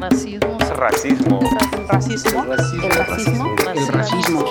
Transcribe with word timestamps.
Racismo. 0.00 0.58
Racismo. 0.76 1.40
Racismo. 1.86 2.42
El 2.42 2.48
racismo. 2.48 3.54
El 3.60 3.88
racismo. 3.88 4.46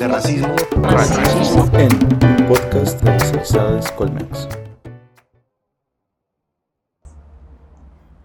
El 0.00 0.10
racismo. 0.10 0.56
Racismo. 0.82 1.70
en 1.78 2.48
podcast 2.48 3.00
de 3.00 3.10
Universidades 3.12 3.92
Colmex. 3.92 4.48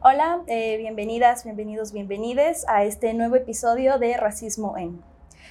Hola, 0.02 0.42
eh, 0.48 0.78
bienvenidas, 0.78 1.44
bienvenidos, 1.44 1.92
bienvenides 1.92 2.68
a 2.68 2.84
este 2.86 3.14
nuevo 3.14 3.36
episodio 3.36 4.00
de 4.00 4.18
Racismo 4.18 4.76
en. 4.76 5.00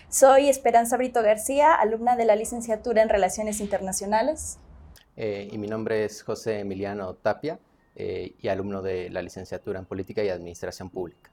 Soy 0.09 0.48
Esperanza 0.48 0.96
Brito 0.96 1.23
García, 1.23 1.73
alumna 1.73 2.16
de 2.16 2.25
la 2.25 2.34
licenciatura 2.34 3.00
en 3.00 3.09
Relaciones 3.09 3.61
Internacionales. 3.61 4.59
Eh, 5.16 5.48
y 5.52 5.59
mi 5.59 5.68
nombre 5.68 6.04
es 6.04 6.25
José 6.25 6.59
Emiliano 6.59 7.14
Tapia 7.14 7.61
eh, 7.96 8.34
y 8.40 8.48
alumno 8.48 8.82
de 8.82 9.11
la 9.11 9.22
licenciatura 9.22 9.79
en 9.79 9.85
Política 9.85 10.22
y 10.22 10.29
Administración 10.29 10.90
Pública. 10.90 11.30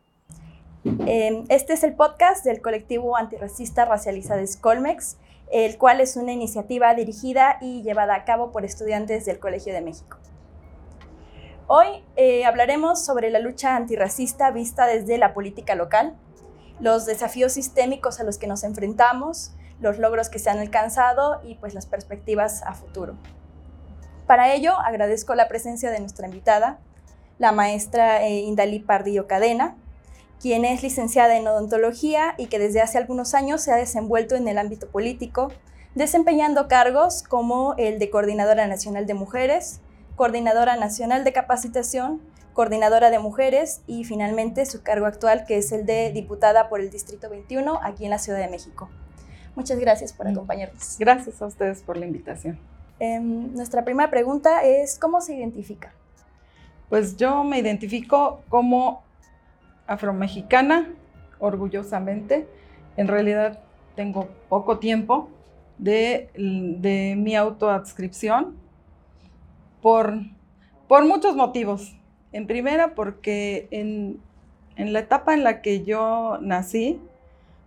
Eh, 1.06 1.44
Este 1.50 1.74
es 1.74 1.84
el 1.84 1.94
podcast 1.94 2.46
del 2.46 2.62
colectivo 2.62 3.18
antirracista 3.18 3.86
Racializades 3.86 4.58
Colmex, 4.58 5.18
el 5.52 5.78
cual 5.78 6.00
es 6.00 6.16
una 6.16 6.32
iniciativa 6.32 6.94
dirigida 6.94 7.58
y 7.62 7.82
llevada 7.82 8.16
a 8.16 8.24
cabo 8.24 8.52
por 8.52 8.66
estudiantes 8.66 9.26
del 9.26 9.40
Colegio 9.40 9.74
de 9.74 9.82
México. 9.82 10.18
Hoy 11.68 12.04
eh, 12.16 12.46
hablaremos 12.46 13.06
sobre 13.06 13.30
la 13.30 13.40
lucha 13.40 13.76
antirracista 13.76 14.52
vista 14.52 14.88
desde 14.88 15.18
la 15.18 15.34
política 15.34 15.76
local, 15.76 16.16
los 16.80 17.06
desafíos 17.06 17.54
sistémicos 17.54 18.20
a 18.20 18.24
los 18.24 18.38
que 18.38 18.48
nos 18.48 18.64
enfrentamos, 18.64 19.54
los 19.80 20.00
logros 20.00 20.30
que 20.30 20.40
se 20.40 20.50
han 20.50 20.60
alcanzado 20.60 21.42
y 21.44 21.56
pues 21.56 21.74
las 21.74 21.86
perspectivas 21.86 22.64
a 22.64 22.74
futuro. 22.74 23.16
Para 24.30 24.54
ello, 24.54 24.80
agradezco 24.80 25.34
la 25.34 25.48
presencia 25.48 25.90
de 25.90 26.00
nuestra 26.00 26.28
invitada, 26.28 26.78
la 27.40 27.52
maestra 27.52 28.24
eh, 28.28 28.42
Indalí 28.42 28.78
Pardillo 28.78 29.26
Cadena, 29.26 29.76
quien 30.40 30.66
es 30.66 30.84
licenciada 30.84 31.36
en 31.36 31.48
odontología 31.48 32.36
y 32.38 32.46
que 32.46 32.60
desde 32.60 32.80
hace 32.80 33.00
algunos 33.00 33.34
años 33.34 33.60
se 33.64 33.72
ha 33.72 33.76
desenvuelto 33.76 34.36
en 34.36 34.48
el 34.48 34.60
ámbito 34.60 34.88
político, 34.88 35.52
desempeñando 35.96 36.68
cargos 36.68 37.24
como 37.24 37.74
el 37.80 37.98
de 37.98 38.12
Coordinadora 38.12 38.68
Nacional 38.68 39.08
de 39.08 39.16
Mujeres, 39.16 39.82
Coordinadora 40.16 40.76
Nacional 40.76 41.24
de 41.24 41.34
Capacitación, 41.34 42.22
Coordinadora 42.54 43.10
de 43.10 43.18
Mujeres 43.18 43.82
y 43.88 44.04
finalmente 44.04 44.68
su 44.68 44.84
cargo 44.84 45.08
actual 45.08 45.44
que 45.48 45.58
es 45.58 45.72
el 45.72 45.88
de 45.88 46.12
diputada 46.12 46.70
por 46.70 46.82
el 46.82 46.92
Distrito 46.92 47.32
21 47.32 47.80
aquí 47.82 48.04
en 48.04 48.12
la 48.12 48.20
Ciudad 48.20 48.38
de 48.38 48.48
México. 48.48 48.92
Muchas 49.56 49.80
gracias 49.80 50.14
por 50.14 50.28
acompañarnos. 50.28 50.98
Gracias 51.00 51.42
a 51.42 51.48
ustedes 51.48 51.82
por 51.82 51.98
la 51.98 52.06
invitación. 52.06 52.60
Em, 53.00 53.54
nuestra 53.54 53.86
primera 53.86 54.10
pregunta 54.10 54.64
es, 54.64 55.00
¿cómo 55.00 55.22
se 55.22 55.34
identifica? 55.34 55.94
Pues 56.90 57.16
yo 57.16 57.44
me 57.46 57.60
identifico 57.60 58.42
como 58.50 59.04
afromexicana, 59.88 60.90
orgullosamente. 61.40 62.48
En 62.98 63.08
realidad 63.08 63.60
tengo 63.96 64.28
poco 64.50 64.80
tiempo 64.80 65.30
de, 65.78 66.30
de 66.36 67.16
mi 67.18 67.38
autoadscripción 67.38 68.56
por, 69.82 70.16
por 70.90 71.06
muchos 71.06 71.36
motivos. 71.36 71.96
En 72.34 72.48
primera, 72.48 72.96
porque 72.96 73.68
en, 73.72 74.20
en 74.76 74.92
la 74.92 75.00
etapa 75.00 75.34
en 75.34 75.44
la 75.44 75.62
que 75.62 75.86
yo 75.86 76.38
nací, 76.42 77.00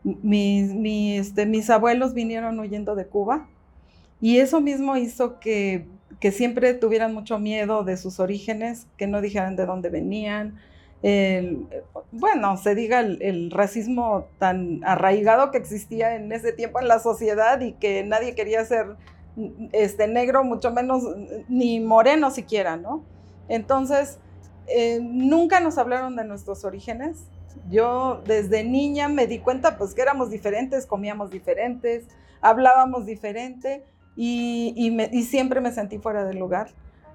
mis, 0.05 0.75
mis, 0.75 1.21
este, 1.21 1.47
mis 1.47 1.71
abuelos 1.71 2.13
vinieron 2.13 2.59
huyendo 2.61 2.95
de 2.95 3.07
Cuba 3.07 3.49
y 4.23 4.39
eso 4.39 4.61
mismo 4.61 4.97
hizo 4.97 5.41
que, 5.41 5.89
siempre 6.31 6.75
tuvieran 6.75 7.13
mucho 7.13 7.41
miedo 7.41 7.83
de 7.83 7.97
sus 7.97 8.21
orígenes, 8.21 8.87
que 8.97 9.09
no 9.09 9.21
dijeran 9.21 9.57
de 9.57 9.67
dónde 9.67 9.91
venían. 9.91 10.61
El, 11.03 11.67
bueno, 12.13 12.57
se 12.57 12.77
diga 12.77 13.01
el, 13.01 13.51
racismo 13.51 14.29
tan 14.39 14.81
arraigado 14.85 15.51
que 15.51 15.59
existía 15.59 16.15
en 16.15 16.31
ese 16.31 16.53
tiempo 16.53 16.79
en 16.81 16.87
la 16.87 17.01
sociedad 17.01 17.61
y 17.61 17.73
que 17.73 18.05
nadie 18.05 18.37
quería 18.37 18.65
ser 18.65 18.95
este, 19.73 20.07
negro, 20.07 20.45
mucho 20.45 20.71
menos 20.71 21.03
ni 21.49 21.81
moreno 21.81 22.31
siquiera, 22.31 22.77
¿no? 22.77 23.03
Entonces, 23.49 24.21
eh, 24.69 25.01
nunca 25.03 25.59
nos 25.59 25.79
hablaron 25.79 26.15
de 26.15 26.23
nuestros 26.23 26.65
orígenes. 26.65 27.25
Yo 27.69 28.23
desde 28.25 28.63
niña 28.63 29.09
me 29.09 29.27
di 29.27 29.41
cuenta 29.41 29.77
pues 29.77 29.95
que 29.95 30.03
éramos 30.03 30.31
diferentes, 30.31 30.87
comíamos 30.87 31.33
diferentes, 31.33 32.05
hablábamos 32.41 33.05
diferente 33.05 33.83
y, 34.17 35.25
siempre 35.25 35.61
me 35.61 35.73
sentí 35.73 35.99
fuera 35.99 36.25
del 36.25 36.39
lugar. 36.39 36.71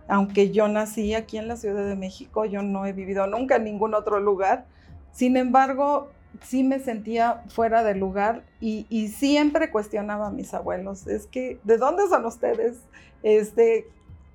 Aunque 0.07 0.51
yo 0.51 0.67
nací 0.67 1.13
aquí 1.13 1.37
en 1.37 1.47
la 1.47 1.57
Ciudad 1.57 1.85
de 1.85 1.95
México, 1.95 2.45
yo 2.45 2.61
no 2.61 2.85
he 2.85 2.93
vivido 2.93 3.27
nunca 3.27 3.57
en 3.57 3.65
ningún 3.65 3.93
otro 3.93 4.19
lugar. 4.19 4.65
Sin 5.11 5.35
embargo, 5.35 6.09
sí 6.41 6.63
me 6.63 6.79
sentía 6.79 7.43
fuera 7.49 7.83
del 7.83 7.99
lugar 7.99 8.43
y, 8.61 8.85
y, 8.89 9.09
siempre 9.09 9.69
cuestionaba 9.69 10.27
a 10.27 10.31
mis 10.31 10.53
abuelos. 10.53 11.07
Es 11.07 11.27
que, 11.27 11.59
¿de 11.63 11.77
dónde 11.77 12.07
son 12.07 12.25
ustedes? 12.25 12.77
Este, 13.21 13.87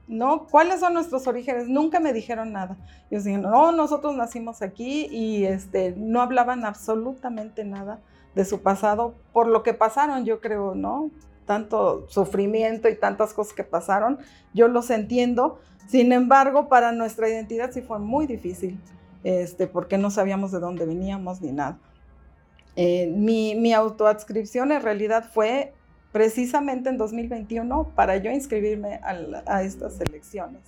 ¿no? 0.09 0.47
¿Cuáles 0.51 0.81
son 0.81 0.95
nuestros 0.95 1.27
orígenes? 1.27 1.69
Nunca 1.69 2.01
me 2.01 2.13
dijeron 2.13 2.53
nada. 2.53 2.77
Yo 3.11 3.19
decía, 3.19 3.39
no, 3.39 3.73
nosotros 3.73 4.15
nacimos 4.15 4.63
aquí 4.63 5.07
y 5.11 5.45
este, 5.45 5.95
no 5.97 6.21
hablaban 6.21 6.65
absolutamente 6.65 7.65
nada 7.65 8.01
de 8.35 8.45
su 8.45 8.63
pasado, 8.63 9.15
por 9.33 9.47
lo 9.47 9.63
que 9.63 9.75
pasaron, 9.75 10.25
yo 10.25 10.41
creo, 10.41 10.75
¿no? 10.75 11.11
Tanto 11.47 12.07
sufrimiento 12.09 12.89
y 12.89 12.97
tantas 12.97 13.35
cosas 13.35 13.55
que 13.55 13.65
pasaron, 13.65 14.19
yo 14.55 14.69
los 14.69 14.91
entiendo. 14.91 15.59
Sin 15.89 16.13
embargo, 16.13 16.69
para 16.69 16.93
nuestra 16.93 17.29
identidad 17.29 17.71
sí 17.73 17.83
fue 17.83 17.99
muy 17.99 18.27
difícil, 18.27 18.81
este, 19.25 19.67
porque 19.67 19.99
no 19.99 20.11
sabíamos 20.11 20.53
de 20.53 20.61
dónde 20.61 20.87
veníamos 20.87 21.41
ni 21.41 21.53
nada. 21.53 21.79
Eh, 22.77 23.07
mi, 23.09 23.55
mi 23.55 23.73
autoadscripción 23.73 24.73
en 24.73 24.83
realidad 24.83 25.25
fue 25.33 25.75
precisamente 26.13 26.91
en 26.91 26.99
2021 26.99 27.93
para 27.97 28.19
yo 28.19 28.31
inscribirme 28.31 29.01
a, 29.47 29.63
estas 29.63 30.01
elecciones. 30.01 30.61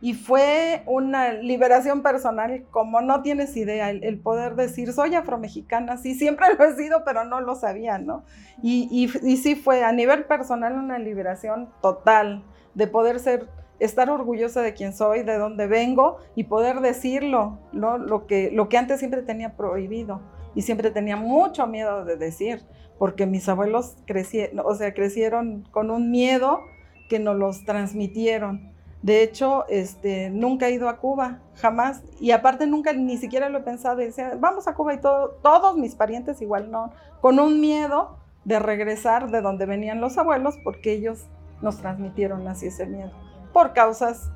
Y 0.00 0.12
fue 0.14 0.82
una 0.86 1.32
liberación 1.32 2.02
personal, 2.02 2.64
como 2.70 3.00
no 3.00 3.22
tienes 3.22 3.56
idea, 3.56 3.90
el, 3.90 4.18
poder 4.20 4.54
decir, 4.54 4.92
soy 4.92 5.14
afromexicana, 5.14 5.96
sí, 5.96 6.14
siempre 6.14 6.46
lo 6.58 6.64
he 6.64 6.76
sido, 6.76 7.02
pero 7.04 7.24
no 7.24 7.40
lo 7.40 7.54
sabía, 7.54 7.98
¿no? 7.98 8.24
Y, 8.62 8.88
y, 8.90 9.28
y 9.28 9.36
sí 9.38 9.54
fue 9.54 9.84
a 9.84 9.92
nivel 9.92 10.24
personal 10.24 10.74
una 10.74 10.98
liberación 10.98 11.70
total 11.80 12.44
de 12.74 12.86
poder 12.86 13.20
ser, 13.20 13.48
estar 13.80 14.10
orgullosa 14.10 14.60
de 14.60 14.74
quién 14.74 14.92
soy, 14.92 15.22
de 15.22 15.38
dónde 15.38 15.66
vengo 15.66 16.18
y 16.34 16.44
poder 16.44 16.80
decirlo, 16.80 17.58
¿no? 17.72 17.96
Lo 17.96 18.26
que, 18.26 18.50
lo 18.50 18.68
que 18.68 18.78
antes 18.78 18.98
siempre 18.98 19.22
tenía 19.22 19.56
prohibido 19.56 20.20
y 20.54 20.62
siempre 20.62 20.90
tenía 20.90 21.16
mucho 21.16 21.66
miedo 21.66 22.04
de 22.04 22.16
decir 22.16 22.62
porque 22.98 23.26
mis 23.26 23.48
abuelos 23.48 23.96
crecieron, 24.06 24.60
o 24.64 24.74
sea, 24.74 24.94
crecieron 24.94 25.62
con 25.70 25.90
un 25.90 26.10
miedo 26.10 26.60
que 27.08 27.18
nos 27.18 27.36
los 27.36 27.64
transmitieron. 27.64 28.72
De 29.06 29.22
hecho, 29.22 29.68
este, 29.68 30.30
nunca 30.30 30.66
he 30.66 30.72
ido 30.72 30.88
a 30.88 30.96
Cuba, 30.96 31.38
jamás. 31.54 32.02
Y 32.18 32.32
aparte 32.32 32.66
nunca 32.66 32.92
ni 32.92 33.18
siquiera 33.18 33.48
lo 33.48 33.58
he 33.58 33.62
pensado. 33.62 33.98
Decía, 33.98 34.36
vamos 34.36 34.66
a 34.66 34.74
Cuba 34.74 34.94
y 34.94 35.00
todo, 35.00 35.38
todos 35.44 35.76
mis 35.76 35.94
parientes 35.94 36.42
igual 36.42 36.72
no, 36.72 36.90
con 37.20 37.38
un 37.38 37.60
miedo 37.60 38.18
de 38.44 38.58
regresar 38.58 39.30
de 39.30 39.42
donde 39.42 39.64
venían 39.64 40.00
los 40.00 40.18
abuelos, 40.18 40.56
porque 40.64 40.92
ellos 40.92 41.28
nos 41.62 41.76
transmitieron 41.76 42.48
así 42.48 42.66
ese 42.66 42.84
miedo, 42.86 43.12
por 43.52 43.74
causas, 43.74 44.32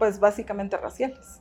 pues 0.00 0.18
básicamente 0.18 0.76
raciales. 0.76 1.40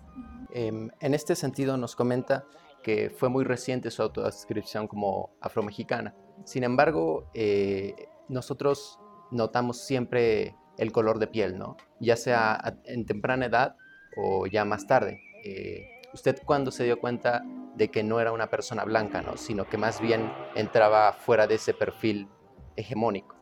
Eh, 0.54 0.90
en 1.00 1.14
este 1.16 1.36
sentido 1.36 1.76
nos 1.76 1.96
comenta 1.96 2.46
que 2.84 3.10
fue 3.10 3.30
muy 3.30 3.46
reciente 3.46 3.90
su 3.90 4.04
autodescripción 4.04 4.88
como 4.88 5.32
afromexicana. 5.42 6.14
Sin 6.44 6.64
embargo, 6.64 7.32
eh, 7.34 7.96
nosotros 8.28 9.00
notamos 9.32 9.80
siempre 9.82 10.56
el 10.78 10.92
color 10.92 11.18
de 11.18 11.26
piel, 11.26 11.58
¿no? 11.58 11.76
Ya 12.00 12.16
sea 12.16 12.78
en 12.86 13.06
temprana 13.06 13.46
edad 13.46 13.76
o 14.16 14.48
ya 14.48 14.66
más 14.66 14.88
tarde. 14.88 15.22
Eh, 15.44 16.02
¿Usted 16.14 16.38
cuándo 16.46 16.72
se 16.72 16.84
dio 16.84 17.00
cuenta 17.00 17.44
de 17.76 17.90
que 17.90 18.04
no 18.04 18.20
era 18.20 18.32
una 18.32 18.50
persona 18.50 18.84
blanca, 18.84 19.22
¿no? 19.22 19.38
Sino 19.38 19.66
que 19.66 19.78
más 19.78 20.02
bien 20.02 20.32
entraba 20.56 21.14
fuera 21.14 21.48
de 21.48 21.56
ese 21.56 21.74
perfil 21.74 22.28
hegemónico? 22.76 23.36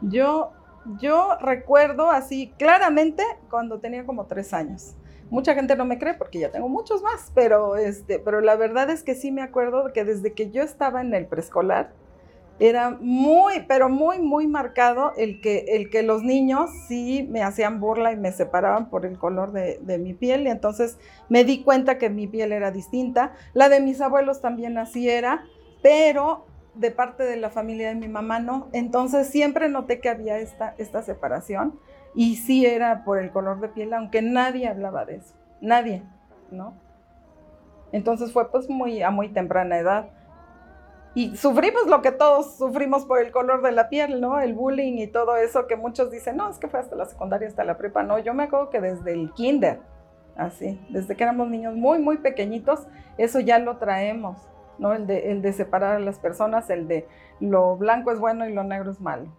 Yo, 0.00 0.52
yo 1.00 1.36
recuerdo 1.40 2.10
así 2.10 2.52
claramente 2.58 3.22
cuando 3.50 3.80
tenía 3.80 4.04
como 4.04 4.26
tres 4.26 4.52
años. 4.52 4.96
Mucha 5.30 5.54
gente 5.54 5.74
no 5.76 5.84
me 5.84 5.98
cree 5.98 6.14
porque 6.14 6.38
ya 6.38 6.50
tengo 6.50 6.68
muchos 6.68 7.02
más, 7.02 7.32
pero, 7.34 7.76
este, 7.76 8.18
pero 8.18 8.40
la 8.40 8.56
verdad 8.56 8.90
es 8.90 9.02
que 9.02 9.14
sí 9.14 9.32
me 9.32 9.42
acuerdo 9.42 9.92
que 9.92 10.04
desde 10.04 10.34
que 10.34 10.50
yo 10.50 10.62
estaba 10.62 11.00
en 11.00 11.14
el 11.14 11.26
preescolar, 11.26 11.92
era 12.60 12.90
muy, 12.90 13.64
pero 13.66 13.88
muy, 13.88 14.20
muy 14.20 14.46
marcado 14.46 15.12
el 15.16 15.40
que, 15.40 15.64
el 15.68 15.90
que 15.90 16.02
los 16.02 16.22
niños 16.22 16.70
sí 16.88 17.26
me 17.30 17.42
hacían 17.42 17.80
burla 17.80 18.12
y 18.12 18.16
me 18.16 18.32
separaban 18.32 18.90
por 18.90 19.06
el 19.06 19.18
color 19.18 19.52
de, 19.52 19.78
de, 19.82 19.98
mi 19.98 20.14
piel. 20.14 20.46
Y 20.46 20.50
entonces 20.50 20.98
me 21.28 21.44
di 21.44 21.62
cuenta 21.62 21.98
que 21.98 22.10
mi 22.10 22.26
piel 22.26 22.52
era 22.52 22.70
distinta. 22.70 23.32
La 23.54 23.68
de 23.68 23.80
mis 23.80 24.00
abuelos 24.00 24.40
también 24.40 24.78
así 24.78 25.10
era, 25.10 25.44
pero 25.82 26.46
de 26.74 26.90
parte 26.90 27.24
de 27.24 27.36
la 27.36 27.50
familia 27.50 27.88
de 27.88 27.94
mi 27.94 28.08
mamá 28.08 28.38
no. 28.38 28.68
Entonces 28.72 29.28
siempre 29.28 29.68
noté 29.68 30.00
que 30.00 30.08
había 30.08 30.38
esta, 30.38 30.74
esta 30.78 31.02
separación. 31.02 31.78
Y 32.14 32.36
sí 32.36 32.64
era 32.64 33.04
por 33.04 33.18
el 33.18 33.30
color 33.30 33.60
de 33.60 33.68
piel, 33.68 33.92
aunque 33.92 34.22
nadie 34.22 34.68
hablaba 34.68 35.04
de 35.04 35.16
eso. 35.16 35.34
Nadie, 35.60 36.04
¿no? 36.50 36.74
Entonces 37.90 38.32
fue 38.32 38.50
pues 38.50 38.68
muy 38.68 39.02
a 39.02 39.10
muy 39.10 39.28
temprana 39.28 39.78
edad. 39.78 40.10
Y 41.14 41.36
sufrimos 41.36 41.86
lo 41.86 42.02
que 42.02 42.10
todos 42.10 42.56
sufrimos 42.56 43.04
por 43.04 43.20
el 43.20 43.30
color 43.30 43.62
de 43.62 43.70
la 43.70 43.88
piel, 43.88 44.20
¿no? 44.20 44.40
El 44.40 44.54
bullying 44.54 44.98
y 44.98 45.06
todo 45.06 45.36
eso 45.36 45.68
que 45.68 45.76
muchos 45.76 46.10
dicen, 46.10 46.36
no, 46.36 46.50
es 46.50 46.58
que 46.58 46.66
fue 46.66 46.80
hasta 46.80 46.96
la 46.96 47.04
secundaria, 47.04 47.46
hasta 47.46 47.62
la 47.62 47.78
prepa. 47.78 48.02
No, 48.02 48.18
yo 48.18 48.34
me 48.34 48.44
acuerdo 48.44 48.70
que 48.70 48.80
desde 48.80 49.12
el 49.12 49.32
kinder, 49.32 49.78
así, 50.36 50.80
desde 50.90 51.14
que 51.14 51.22
éramos 51.22 51.48
niños 51.48 51.76
muy, 51.76 52.00
muy 52.00 52.18
pequeñitos, 52.18 52.88
eso 53.16 53.38
ya 53.38 53.60
lo 53.60 53.78
traemos, 53.78 54.38
¿no? 54.78 54.92
El 54.92 55.06
de, 55.06 55.30
el 55.30 55.40
de 55.40 55.52
separar 55.52 55.96
a 55.96 56.00
las 56.00 56.18
personas, 56.18 56.68
el 56.68 56.88
de 56.88 57.06
lo 57.38 57.76
blanco 57.76 58.10
es 58.10 58.18
bueno 58.18 58.48
y 58.48 58.52
lo 58.52 58.64
negro 58.64 58.90
es 58.90 59.00
malo. 59.00 59.32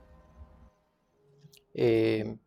Eh, 1.73 2.37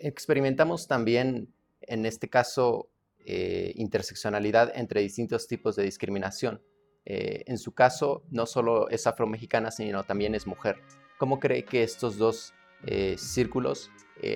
experimentamos 0.00 0.88
también, 0.88 1.52
en 1.82 2.06
este 2.06 2.30
caso, 2.30 2.88
eh, 3.26 3.72
interseccionalidad 3.74 4.72
entre 4.74 5.02
distintos 5.02 5.46
tipos 5.46 5.76
de 5.76 5.82
discriminación. 5.82 6.62
Eh, 7.10 7.42
en 7.46 7.56
su 7.56 7.72
caso, 7.72 8.22
no 8.30 8.44
solo 8.44 8.90
es 8.90 9.06
afromexicana, 9.06 9.70
sino 9.70 10.04
también 10.04 10.34
es 10.34 10.46
mujer. 10.46 10.82
¿Cómo 11.16 11.40
cree 11.40 11.64
que 11.64 11.82
estos 11.82 12.18
dos 12.18 12.52
círculos 13.16 13.90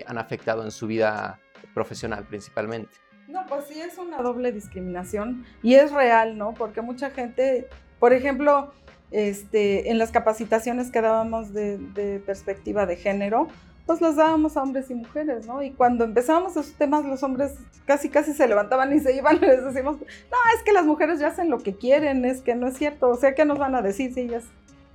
han 0.07 0.19
afectado 0.19 0.65
en 0.65 0.73
su 0.73 0.89
vida 0.89 1.39
profesional 1.75 2.27
principalmente? 2.27 2.91
No, 3.29 3.47
pues 3.47 3.67
sí 3.67 3.81
es 3.81 3.99
una 3.99 4.21
doble 4.21 4.51
discriminación 4.51 5.45
y 5.63 5.75
es 5.75 5.93
real, 5.93 6.37
¿no? 6.37 6.55
Porque 6.55 6.83
mucha 6.83 7.11
gente, 7.11 7.69
por 8.01 8.13
ejemplo, 8.13 8.73
este, 9.13 9.91
en 9.91 9.99
las 9.99 10.11
capacitaciones 10.11 10.91
que 10.91 11.01
dábamos 11.01 11.53
de 11.53 12.23
perspectiva 12.27 12.85
de 12.87 12.97
género, 12.97 13.49
pues 13.87 14.01
los 14.01 14.17
dábamos 14.17 14.57
a 14.57 14.63
hombres 14.63 14.91
y 14.91 14.95
mujeres, 14.95 15.47
¿no? 15.47 15.63
Y 15.63 15.73
cuando 15.73 16.05
empezábamos 16.05 16.53
esos 16.53 16.73
temas, 16.75 17.05
los 17.05 17.23
hombres 17.23 17.55
casi 17.87 18.09
casi 18.09 18.33
se 18.33 18.47
levantaban 18.47 18.93
y 18.93 19.01
se 19.01 19.15
iban 19.15 19.41
les 19.41 19.65
decimos, 19.65 19.99
no, 19.99 20.37
es 20.57 20.63
que 20.65 20.73
las 20.73 20.85
mujeres 20.85 21.19
ya 21.21 21.29
hacen 21.29 21.51
lo 21.51 21.59
que 21.59 21.75
quieren, 21.75 22.25
es 22.25 22.41
que 22.41 22.55
no 22.55 22.69
es 22.69 22.77
cierto, 22.77 23.09
o 23.09 23.17
sea, 23.17 23.35
¿qué 23.35 23.45
nos 23.45 23.59
van 23.59 23.75
a 23.75 23.83
decir 23.83 24.15
si 24.15 24.21
ellas 24.21 24.45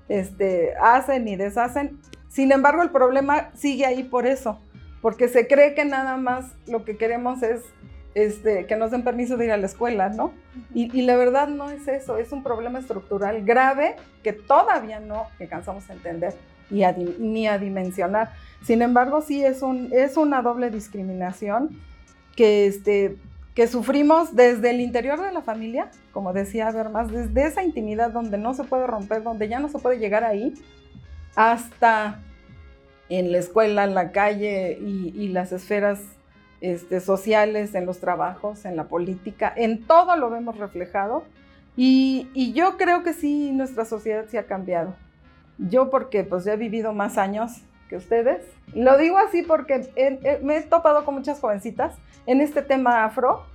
este, 0.07 0.74
hacen 0.81 1.28
y 1.28 1.36
deshacen? 1.36 2.00
Sin 2.30 2.51
embargo, 2.51 2.81
el 2.81 2.92
problema 2.92 3.51
sigue 3.56 3.86
ahí 3.86 4.04
por 4.04 4.25
eso, 4.25 4.60
porque 5.01 5.28
se 5.28 5.48
cree 5.48 5.74
que 5.74 5.86
nada 5.86 6.18
más 6.18 6.45
lo 6.68 6.86
que 6.86 6.98
queremos 6.98 7.44
es 7.44 7.62
este, 8.16 8.66
que 8.66 8.78
nos 8.78 8.92
den 8.92 9.04
permiso 9.04 9.38
de 9.38 9.45
ir 9.45 9.51
a 9.51 9.57
la 9.57 9.68
escuela, 9.68 10.10
¿no? 10.10 10.34
Y, 10.74 10.98
y, 10.98 11.04
la 11.04 11.18
verdad 11.18 11.50
no 11.50 11.69
es 11.69 11.88
eso, 11.88 12.18
es 12.18 12.31
un 12.31 12.42
problema 12.42 12.80
estructural 12.80 13.44
grave 13.44 13.95
que 14.24 14.34
todavía 14.34 15.00
no 15.00 15.28
alcanzamos 15.39 15.88
a 15.89 15.94
entender 15.94 16.34
y 16.69 16.83
ni 17.19 17.47
a 17.47 17.57
dimensionar. 17.57 18.31
Sin 18.63 18.81
embargo, 18.81 19.21
sí 19.21 19.43
es, 19.43 19.61
un, 19.61 19.89
es 19.93 20.17
una 20.17 20.41
doble 20.41 20.69
discriminación 20.69 21.69
que, 22.35 22.67
este, 22.67 23.15
que 23.53 23.67
sufrimos 23.67 24.35
desde 24.35 24.71
el 24.71 24.81
interior 24.81 25.21
de 25.21 25.31
la 25.31 25.41
familia, 25.41 25.89
como 26.11 26.33
decía 26.33 26.71
más 26.91 27.11
desde 27.11 27.47
esa 27.47 27.63
intimidad 27.63 28.11
donde 28.11 28.37
no 28.37 28.53
se 28.53 28.63
puede 28.63 28.87
romper, 28.87 29.23
donde 29.23 29.47
ya 29.47 29.59
no 29.59 29.69
se 29.69 29.79
puede 29.79 29.99
llegar 29.99 30.23
ahí, 30.23 30.53
hasta 31.35 32.19
en 33.09 33.31
la 33.31 33.37
escuela, 33.37 33.83
en 33.83 33.95
la 33.95 34.11
calle 34.11 34.77
y, 34.79 35.29
las 35.29 35.51
esferas 35.51 36.01
este, 36.61 36.99
sociales, 36.99 37.73
en 37.73 37.85
los 37.85 37.99
trabajos, 37.99 38.65
en 38.65 38.75
la 38.75 38.85
política, 38.85 39.53
en 39.55 39.85
todo 39.85 40.15
lo 40.17 40.29
vemos 40.29 40.57
reflejado. 40.57 41.23
Y, 41.75 42.27
y 42.33 42.53
yo 42.53 42.75
creo 42.77 43.03
que 43.03 43.13
sí, 43.13 43.51
nuestra 43.51 43.85
sociedad 43.85 44.25
se 44.27 44.39
ha 44.39 44.47
cambiado. 44.47 44.95
Yo 45.57 45.89
porque 45.89 46.24
pues 46.24 46.44
ya 46.44 46.54
he 46.54 46.57
vivido 46.57 46.94
más 46.94 47.18
años 47.18 47.62
que 47.89 47.95
ustedes. 47.95 48.45
Lo 48.74 48.98
digo 48.98 49.18
así 49.18 49.44
porque 49.44 49.89
me 50.42 50.57
he 50.57 50.62
topado 50.62 51.06
con 51.06 51.15
muchas 51.15 51.39
jovencitas 51.39 51.95
en 52.25 52.42
este 52.42 52.62
tema 52.62 53.06
afro, 53.06 53.45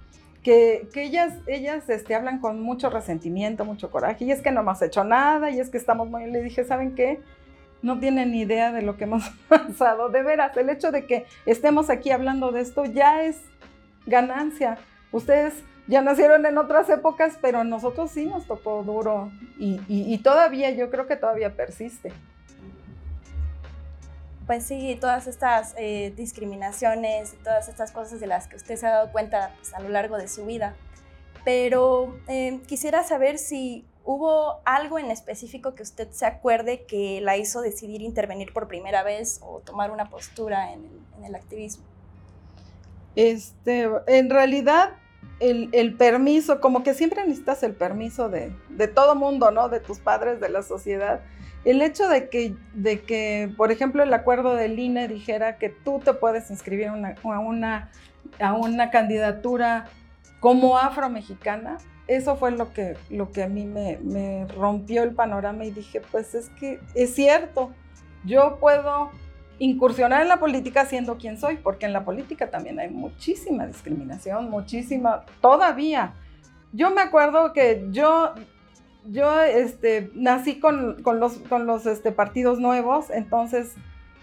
que, 0.43 0.89
que 0.93 1.05
ellas, 1.05 1.35
ellas 1.47 1.89
este, 1.89 2.15
hablan 2.15 2.41
con 2.41 2.61
mucho 2.61 2.91
resentimiento, 2.91 3.65
mucho 3.65 3.91
coraje, 3.91 4.25
y 4.25 4.33
es 4.33 4.41
que 4.41 4.51
no 4.51 4.61
hemos 4.61 4.83
hecho 4.83 5.05
nada, 5.05 5.51
y 5.51 5.61
es 5.61 5.69
que 5.69 5.79
estamos 5.79 6.09
muy... 6.09 6.27
Le 6.27 6.43
dije, 6.43 6.65
¿saben 6.65 6.95
qué? 6.95 7.21
No 7.83 8.01
tienen 8.01 8.33
ni 8.33 8.41
idea 8.41 8.73
de 8.73 8.83
lo 8.83 8.97
que 8.97 9.05
hemos 9.05 9.29
pasado. 9.49 10.09
De 10.09 10.23
veras, 10.23 10.57
el 10.57 10.71
hecho 10.71 10.91
de 10.91 11.07
que 11.07 11.27
estemos 11.47 11.91
aquí 11.91 12.11
hablando 12.11 12.51
de 12.51 12.63
esto 12.63 12.85
ya 12.85 13.23
es 13.23 13.41
ganancia. 14.07 14.79
Ustedes 15.13 15.63
ya 15.87 16.03
nacieron 16.03 16.47
en 16.47 16.59
otras 16.59 16.89
épocas, 16.91 17.39
pero 17.41 17.61
a 17.61 17.65
nosotros 17.65 18.11
sí 18.11 18.27
nos 18.27 18.47
tocó 18.47 18.83
duro 18.83 19.31
y, 19.59 19.81
y, 19.89 20.13
y 20.13 20.19
todavía, 20.19 20.71
yo 20.71 20.91
creo 20.91 21.07
que 21.07 21.17
todavía 21.17 21.55
persiste 21.55 22.13
pues 24.47 24.65
sí, 24.65 24.99
todas 25.01 25.27
estas 25.27 25.75
eh, 25.79 26.13
discriminaciones 26.17 27.35
y 27.35 27.37
todas 27.37 27.69
estas 27.69 27.93
cosas 27.93 28.21
de 28.21 28.27
las 28.27 28.49
que 28.49 28.57
usted 28.57 28.77
se 28.77 28.87
ha 28.87 28.91
dado 28.91 29.13
cuenta 29.13 29.55
pues, 29.57 29.73
a 29.75 29.81
lo 29.81 29.89
largo 29.89 30.19
de 30.19 30.29
su 30.29 30.45
vida. 30.45 30.75
Pero 31.45 32.19
eh, 32.29 32.61
quisiera 32.67 33.03
saber 33.03 33.39
si 33.39 33.87
hubo 34.05 34.61
algo 34.65 34.99
en 34.99 35.11
específico 35.11 35.75
que 35.75 35.83
usted 35.83 36.11
se 36.11 36.27
acuerde 36.27 36.85
que 36.85 37.21
la 37.21 37.37
hizo 37.37 37.63
decidir 37.63 38.03
intervenir 38.03 38.53
por 38.53 38.69
primera 38.69 39.03
vez 39.03 39.41
o 39.43 39.61
tomar 39.61 39.91
una 39.91 40.11
postura 40.11 40.73
en 40.73 40.87
el, 41.25 41.35
activismo. 41.35 41.85
Este, 43.15 43.89
en 44.07 44.29
realidad, 44.29 44.91
el, 45.41 45.95
permiso, 45.95 46.61
como 46.61 46.83
que 46.83 46.95
siempre 46.95 47.23
necesitas 47.23 47.63
el 47.63 47.75
permiso 47.75 48.29
de, 48.29 48.55
de 48.69 48.89
todo 48.89 49.15
mundo, 49.15 49.51
¿no? 49.51 49.69
De 49.69 49.81
tus 49.81 49.99
padres, 49.99 50.41
de 50.41 50.49
la 50.49 50.63
sociedad 50.63 51.21
el 51.65 51.81
hecho 51.81 52.09
de 52.09 52.29
que, 52.29 52.57
de 52.75 53.03
que, 53.03 53.53
por 53.57 53.71
ejemplo, 53.71 54.03
el 54.03 54.13
acuerdo 54.13 54.55
del 54.55 54.79
INE 54.79 55.07
dijera 55.09 55.59
que 55.59 55.69
tú 55.69 56.01
te 56.05 56.13
puedes 56.13 56.51
inscribir 56.51 56.89
a, 56.89 57.39
una, 57.39 57.91
a 58.41 58.53
una 58.55 58.91
candidatura 58.91 59.87
como 60.41 60.77
afromexicana, 60.77 61.79
eso 62.09 62.37
fue 62.37 62.51
lo 62.51 62.73
que, 62.73 62.97
lo 63.11 63.31
que 63.31 63.45
a 63.45 63.49
mí 63.49 63.65
me, 63.65 63.99
me 64.03 64.47
rompió 64.49 65.05
el 65.05 65.15
panorama 65.15 65.65
y 65.65 65.71
dije, 65.71 66.03
pues 66.11 66.35
es 66.35 66.49
que 66.51 66.81
es 66.97 67.15
cierto, 67.15 67.71
yo 68.25 68.59
puedo 68.59 69.13
incursionar 69.65 70.23
en 70.23 70.29
la 70.29 70.41
política 70.41 70.87
siendo 70.87 71.19
quien 71.19 71.39
soy, 71.39 71.57
porque 71.57 71.87
en 71.87 71.93
la 71.93 72.05
política 72.05 72.51
también 72.51 72.81
hay 72.81 72.91
muchísima 72.91 73.65
discriminación, 73.65 74.51
muchísima, 74.51 75.25
todavía. 75.41 76.15
Yo 76.73 76.91
me 76.91 77.01
acuerdo 77.01 77.53
que 77.53 77.87
yo 77.93 78.35
yo 79.07 79.41
este, 79.41 80.11
nací 80.15 80.59
con, 80.59 81.03
los, 81.05 81.35
con 81.49 81.67
los 81.67 81.87
este, 81.87 82.11
partidos 82.11 82.59
nuevos, 82.59 83.11
entonces 83.11 83.75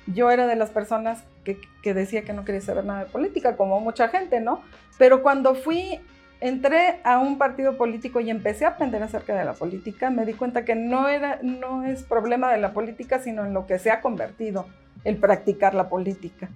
yo 0.08 0.30
era 0.30 0.46
de 0.46 0.56
las 0.56 0.72
personas 0.72 1.24
que, 1.46 1.60
que, 1.84 1.94
decía 1.94 2.24
que 2.24 2.34
no 2.34 2.44
quería 2.44 2.62
saber 2.62 2.84
nada 2.84 3.06
de 3.06 3.10
política, 3.10 3.56
como 3.56 3.80
mucha 3.80 4.10
gente, 4.10 4.42
¿no? 4.42 4.62
Pero 4.98 5.22
cuando 5.22 5.56
fui, 5.56 6.00
entré 6.42 7.00
a 7.04 7.20
un 7.20 7.38
partido 7.38 7.78
político 7.78 8.20
y 8.20 8.30
empecé 8.30 8.66
a 8.66 8.70
aprender 8.70 9.04
acerca 9.04 9.36
de 9.36 9.46
la 9.46 9.54
política, 9.54 10.10
me 10.10 10.26
di 10.26 10.34
cuenta 10.34 10.66
que 10.66 10.76
no, 10.76 11.08
era, 11.08 11.40
no 11.44 11.84
es 11.84 12.04
problema 12.04 12.52
de 12.52 12.60
la 12.60 12.74
política, 12.74 13.20
sino 13.20 13.46
en 13.46 13.54
lo 13.54 13.68
que 13.68 13.80
se 13.80 13.92
ha 13.92 14.02
convertido 14.02 14.66
el 15.04 15.18
practicar 15.18 15.74
la 15.74 15.90
política. 15.90 16.50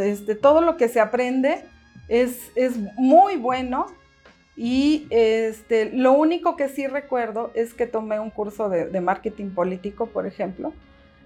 Este, 0.00 0.34
todo 0.34 0.60
lo 0.60 0.76
que 0.76 0.88
se 0.88 1.00
aprende 1.00 1.64
es, 2.08 2.50
es 2.56 2.76
muy 2.96 3.36
bueno, 3.36 3.86
y 4.56 5.06
este, 5.10 5.92
lo 5.92 6.12
único 6.12 6.56
que 6.56 6.68
sí 6.68 6.86
recuerdo 6.86 7.50
es 7.54 7.74
que 7.74 7.86
tomé 7.86 8.18
un 8.18 8.30
curso 8.30 8.70
de, 8.70 9.00
marketing 9.00 9.50
político, 9.50 10.06
por 10.06 10.26
ejemplo, 10.26 10.72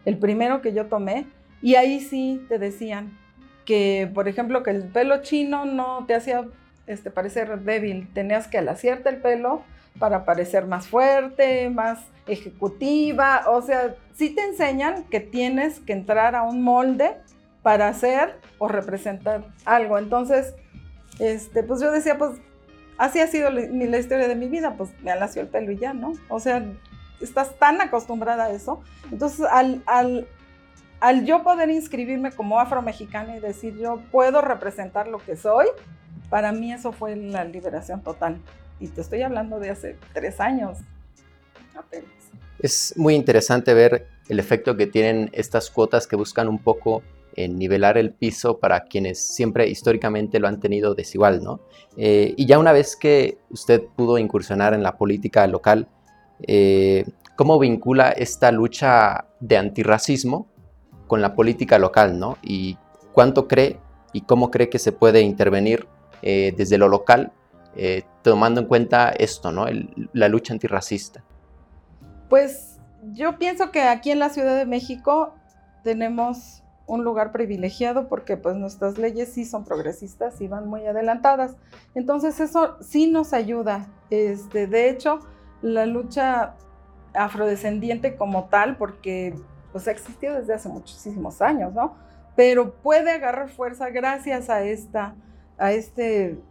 el 0.04 0.18
primero 0.18 0.60
que 0.60 0.72
yo 0.72 0.86
tomé, 0.86 1.26
y 1.62 1.76
ahí 1.76 2.00
sí 2.00 2.44
te 2.48 2.58
decían 2.58 3.16
que, 3.64 4.10
por 4.12 4.26
ejemplo, 4.26 4.64
que 4.64 4.70
el 4.70 4.82
pelo 4.84 5.22
chino 5.22 5.64
no 5.64 6.04
te 6.06 6.14
hacía 6.14 6.44
este, 6.88 7.10
parecer 7.10 7.60
débil, 7.60 8.08
tenías 8.12 8.48
que 8.48 8.58
alaciarte 8.58 9.10
el 9.10 9.18
pelo 9.18 9.62
para 9.98 10.24
parecer 10.24 10.66
más 10.66 10.88
fuerte, 10.88 11.68
más 11.70 12.00
ejecutiva, 12.26 13.42
o 13.48 13.60
sea, 13.62 13.96
sí 14.14 14.30
te 14.30 14.42
enseñan 14.42 15.04
que 15.04 15.20
tienes 15.20 15.80
que 15.80 15.92
entrar 15.92 16.34
a 16.34 16.42
un 16.42 16.62
molde 16.62 17.16
para 17.62 17.88
hacer 17.88 18.38
o 18.58 18.68
representar 18.68 19.44
algo. 19.64 19.98
Entonces, 19.98 20.54
este, 21.18 21.62
pues 21.62 21.80
yo 21.80 21.92
decía, 21.92 22.16
pues 22.16 22.32
así 22.98 23.20
ha 23.20 23.26
sido 23.26 23.50
la, 23.50 23.98
historia 23.98 24.28
de 24.28 24.36
mi 24.36 24.48
vida, 24.48 24.74
pues 24.76 24.90
me 25.02 25.10
alació 25.10 25.42
el 25.42 25.48
pelo 25.48 25.72
y 25.72 25.78
ya, 25.78 25.92
¿no? 25.92 26.12
O 26.28 26.40
sea, 26.40 26.64
estás 27.20 27.58
tan 27.58 27.80
acostumbrada 27.80 28.44
a 28.44 28.50
eso. 28.50 28.82
Entonces, 29.10 29.46
al, 29.50 29.82
al, 29.86 30.26
al 31.00 31.24
yo 31.24 31.42
poder 31.42 31.70
inscribirme 31.70 32.32
como 32.32 32.60
afromexicana 32.60 33.36
y 33.36 33.40
decir 33.40 33.76
yo 33.76 34.00
puedo 34.10 34.40
representar 34.40 35.08
lo 35.08 35.18
que 35.18 35.36
soy, 35.36 35.66
para 36.30 36.52
mí 36.52 36.72
eso 36.72 36.92
fue 36.92 37.16
la 37.16 37.44
liberación 37.44 38.02
total. 38.02 38.40
Y 38.80 38.88
te 38.88 39.02
estoy 39.02 39.22
hablando 39.22 39.60
de 39.60 39.70
hace 39.70 39.96
tres 40.14 40.40
años 40.40 40.78
apenas. 41.76 42.10
Es 42.58 42.94
muy 42.96 43.14
interesante 43.14 43.74
ver 43.74 44.08
el 44.28 44.38
efecto 44.38 44.76
que 44.76 44.86
tienen 44.86 45.30
estas 45.32 45.70
cuotas 45.70 46.06
que 46.06 46.16
buscan 46.16 46.48
un 46.48 46.58
poco 46.58 47.02
en 47.36 47.58
nivelar 47.58 47.96
el 47.98 48.12
piso 48.12 48.58
para 48.58 48.84
quienes 48.84 49.20
siempre 49.20 49.68
históricamente 49.68 50.40
lo 50.40 50.48
han 50.48 50.60
tenido 50.60 50.94
desigual, 50.94 51.42
¿no? 51.42 51.60
Eh, 51.96 52.34
y 52.36 52.46
ya 52.46 52.58
una 52.58 52.72
vez 52.72 52.96
que 52.96 53.38
usted 53.50 53.82
pudo 53.96 54.18
incursionar 54.18 54.74
en 54.74 54.82
la 54.82 54.96
política 54.96 55.46
local, 55.46 55.88
eh, 56.42 57.04
¿cómo 57.36 57.58
vincula 57.58 58.10
esta 58.10 58.50
lucha 58.50 59.26
de 59.40 59.56
antirracismo 59.56 60.48
con 61.06 61.20
la 61.20 61.34
política 61.34 61.78
local, 61.78 62.18
¿no? 62.18 62.38
Y 62.42 62.78
cuánto 63.12 63.46
cree 63.46 63.78
y 64.12 64.22
cómo 64.22 64.50
cree 64.50 64.68
que 64.68 64.78
se 64.78 64.92
puede 64.92 65.20
intervenir 65.20 65.86
eh, 66.22 66.52
desde 66.56 66.78
lo 66.78 66.88
local 66.88 67.32
eh, 67.76 68.04
tomando 68.22 68.60
en 68.60 68.66
cuenta 68.66 69.10
esto, 69.10 69.52
¿no? 69.52 69.66
La 70.12 70.28
lucha 70.28 70.52
antirracista. 70.52 71.22
Pues 72.28 72.78
yo 73.12 73.38
pienso 73.38 73.70
que 73.70 73.82
aquí 73.82 74.10
en 74.10 74.18
la 74.18 74.28
Ciudad 74.30 74.56
de 74.56 74.66
México 74.66 75.34
tenemos 75.82 76.62
un 76.86 77.04
lugar 77.04 77.30
privilegiado 77.30 78.08
porque 78.08 78.36
pues 78.36 78.56
nuestras 78.56 78.98
leyes 78.98 79.32
sí 79.32 79.44
son 79.44 79.64
progresistas 79.64 80.40
y 80.40 80.48
van 80.48 80.68
muy 80.68 80.86
adelantadas. 80.86 81.56
Entonces 81.94 82.40
eso 82.40 82.76
sí 82.80 83.10
nos 83.10 83.32
ayuda. 83.32 83.86
Este, 84.10 84.66
de 84.66 84.90
hecho, 84.90 85.20
la 85.62 85.86
lucha 85.86 86.56
afrodescendiente 87.14 88.16
como 88.16 88.44
tal, 88.44 88.76
porque 88.76 89.34
pues 89.72 89.86
ha 89.86 89.92
existido 89.92 90.34
desde 90.34 90.54
hace 90.54 90.68
muchísimos 90.68 91.40
años, 91.40 91.72
¿no? 91.72 91.94
Pero 92.34 92.74
puede 92.74 93.12
agarrar 93.12 93.50
fuerza 93.50 93.90
gracias 93.90 94.50
a 94.50 94.62
esta 94.64 95.14
a 95.60 95.72
esta 95.72 96.02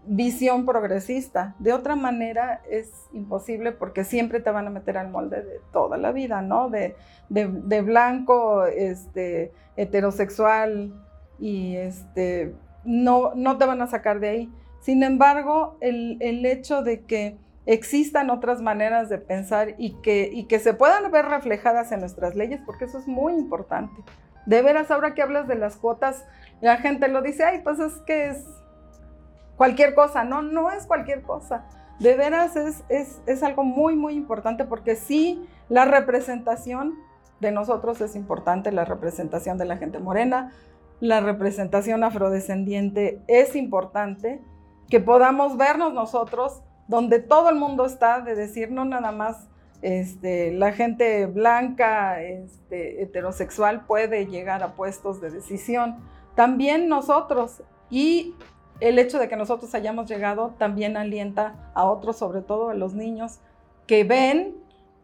visión 0.05 0.67
progresista. 0.67 1.55
De 1.57 1.73
otra 1.73 1.95
manera 1.95 2.61
es 2.69 2.91
imposible 3.11 3.71
porque 3.71 4.03
siempre 4.03 4.39
te 4.39 4.51
van 4.51 4.67
a 4.67 4.69
meter 4.69 4.99
al 4.99 5.09
molde 5.09 5.41
de 5.41 5.59
toda 5.73 5.97
la 5.97 6.11
vida, 6.11 6.43
¿no? 6.43 6.69
De, 6.69 6.95
de, 7.27 7.47
de 7.47 7.81
blanco, 7.81 8.65
este, 8.67 9.51
heterosexual 9.75 10.93
y 11.39 11.75
este, 11.75 12.53
no, 12.85 13.33
no 13.33 13.57
te 13.57 13.65
van 13.65 13.81
a 13.81 13.87
sacar 13.87 14.19
de 14.19 14.29
ahí. 14.29 14.53
Sin 14.79 15.01
embargo, 15.01 15.77
el, 15.81 16.17
el 16.21 16.45
hecho 16.45 16.83
de 16.83 17.01
que 17.01 17.35
existan 17.65 18.29
otras 18.29 18.61
maneras 18.61 19.09
de 19.09 19.17
pensar 19.17 19.73
y 19.79 19.93
que, 20.01 20.29
y 20.31 20.45
que 20.45 20.59
se 20.59 20.75
puedan 20.75 21.11
ver 21.11 21.25
reflejadas 21.25 21.91
en 21.91 22.01
nuestras 22.01 22.35
leyes, 22.35 22.61
porque 22.63 22.85
eso 22.85 22.99
es 22.99 23.07
muy 23.07 23.33
importante. 23.33 24.03
De 24.45 24.61
veras, 24.61 24.91
ahora 24.91 25.15
que 25.15 25.23
hablas 25.23 25.47
de 25.47 25.55
las 25.55 25.77
cuotas, 25.77 26.25
la 26.61 26.77
gente 26.77 27.07
lo 27.07 27.23
dice, 27.23 27.43
ay, 27.43 27.61
pues 27.63 27.79
es 27.79 27.93
que 28.05 28.27
es 28.27 28.45
cualquier 29.59 29.93
cosa. 29.93 30.23
No, 30.23 30.41
no 30.41 30.71
es 30.71 30.87
cualquier 30.87 31.21
cosa. 31.21 31.65
De 31.99 32.15
veras 32.15 32.55
es, 32.55 32.85
es, 32.87 33.21
es 33.25 33.43
algo 33.43 33.65
muy, 33.65 33.93
muy 33.93 34.13
importante 34.13 34.63
porque 34.63 34.95
sí, 34.95 35.45
la 35.67 35.83
representación 35.83 36.95
de 37.41 37.51
nosotros 37.51 37.99
es 37.99 38.15
importante, 38.15 38.71
la 38.71 38.85
representación 38.85 39.57
de 39.57 39.65
la 39.65 39.75
gente 39.75 39.99
morena, 39.99 40.53
la 41.01 41.19
representación 41.19 42.05
afrodescendiente 42.05 43.21
es 43.27 43.53
importante, 43.57 44.41
que 44.89 45.01
podamos 45.01 45.57
vernos 45.57 45.93
nosotros 45.93 46.61
donde 46.87 47.19
todo 47.19 47.49
el 47.49 47.55
mundo 47.55 47.85
está, 47.85 48.21
de 48.21 48.35
decir 48.35 48.71
no 48.71 48.85
nada 48.85 49.11
más 49.11 49.49
este, 49.81 50.53
la 50.53 50.71
gente 50.71 51.25
blanca, 51.25 52.21
este, 52.21 53.03
heterosexual 53.03 53.85
puede 53.85 54.25
llegar 54.25 54.63
a 54.63 54.71
puestos 54.75 55.19
de 55.19 55.31
decisión, 55.31 55.97
también 56.35 56.87
nosotros 56.87 57.61
y 57.89 58.35
el 58.79 58.99
hecho 58.99 59.19
de 59.19 59.27
que 59.27 59.35
nosotros 59.35 59.73
hayamos 59.75 60.09
llegado 60.09 60.55
también 60.57 60.97
alienta 60.97 61.71
a 61.73 61.85
otros, 61.85 62.17
sobre 62.17 62.41
todo 62.41 62.69
a 62.69 62.73
los 62.73 62.93
niños, 62.93 63.39
que 63.87 64.03
ven, 64.03 64.55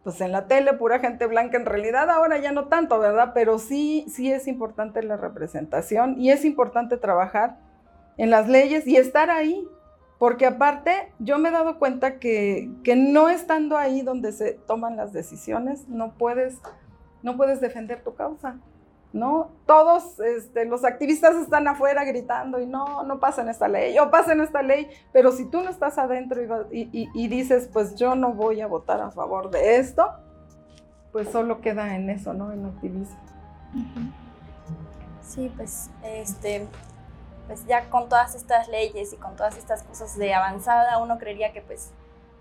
pues 0.02 0.20
en 0.20 0.32
la 0.32 0.46
tele 0.46 0.72
pura 0.74 0.98
gente 0.98 1.26
blanca, 1.26 1.56
en 1.56 1.66
realidad 1.66 2.08
ahora 2.10 2.38
ya 2.38 2.52
no 2.52 2.68
tanto, 2.68 2.98
¿verdad? 2.98 3.32
Pero 3.34 3.58
sí, 3.58 4.06
sí 4.08 4.30
es 4.30 4.46
importante 4.46 5.02
la 5.02 5.16
representación 5.16 6.20
y 6.20 6.30
es 6.30 6.44
importante 6.44 6.96
trabajar 6.96 7.58
en 8.16 8.30
las 8.30 8.48
leyes 8.48 8.86
y 8.86 8.96
estar 8.96 9.30
ahí, 9.30 9.66
porque 10.18 10.46
aparte 10.46 11.12
yo 11.18 11.38
me 11.38 11.50
he 11.50 11.52
dado 11.52 11.78
cuenta 11.78 12.18
que, 12.18 12.70
que 12.82 12.96
no 12.96 13.28
estando 13.28 13.76
ahí 13.76 14.00
donde 14.00 14.32
se 14.32 14.52
toman 14.52 14.96
las 14.96 15.12
decisiones, 15.12 15.88
no 15.88 16.14
puedes, 16.14 16.60
no 17.22 17.36
puedes 17.36 17.60
defender 17.60 18.02
tu 18.02 18.14
causa. 18.14 18.58
¿No? 19.16 19.50
Todos 19.66 20.20
este, 20.20 20.64
los 20.64 20.84
activistas 20.84 21.34
están 21.36 21.66
afuera 21.66 22.04
gritando 22.04 22.60
y 22.60 22.66
no, 22.66 23.02
no 23.02 23.18
pasen 23.18 23.48
esta 23.48 23.66
ley, 23.66 23.98
o 23.98 24.10
pasen 24.10 24.40
esta 24.40 24.62
ley, 24.62 24.88
pero 25.12 25.32
si 25.32 25.46
tú 25.46 25.62
no 25.62 25.70
estás 25.70 25.98
adentro 25.98 26.40
y, 26.70 26.82
y, 26.92 27.08
y, 27.14 27.28
dices, 27.28 27.68
pues 27.72 27.96
yo 27.96 28.14
no 28.14 28.32
voy 28.32 28.60
a 28.60 28.66
votar 28.66 29.00
a 29.00 29.10
favor 29.10 29.50
de 29.50 29.78
esto, 29.78 30.08
pues 31.12 31.28
solo 31.30 31.60
queda 31.60 31.96
en 31.96 32.10
eso, 32.10 32.34
¿no? 32.34 32.52
En 32.52 32.66
activismo. 32.66 33.16
Sí, 35.22 35.52
pues, 35.56 35.90
este, 36.04 36.68
pues 37.46 37.66
ya 37.66 37.88
con 37.90 38.08
todas 38.08 38.34
estas 38.34 38.68
leyes 38.68 39.12
y 39.12 39.16
con 39.16 39.34
todas 39.36 39.56
estas 39.56 39.82
cosas 39.82 40.16
de 40.16 40.34
avanzada, 40.34 40.98
uno 40.98 41.18
creería 41.18 41.52
que 41.52 41.62
pues 41.62 41.90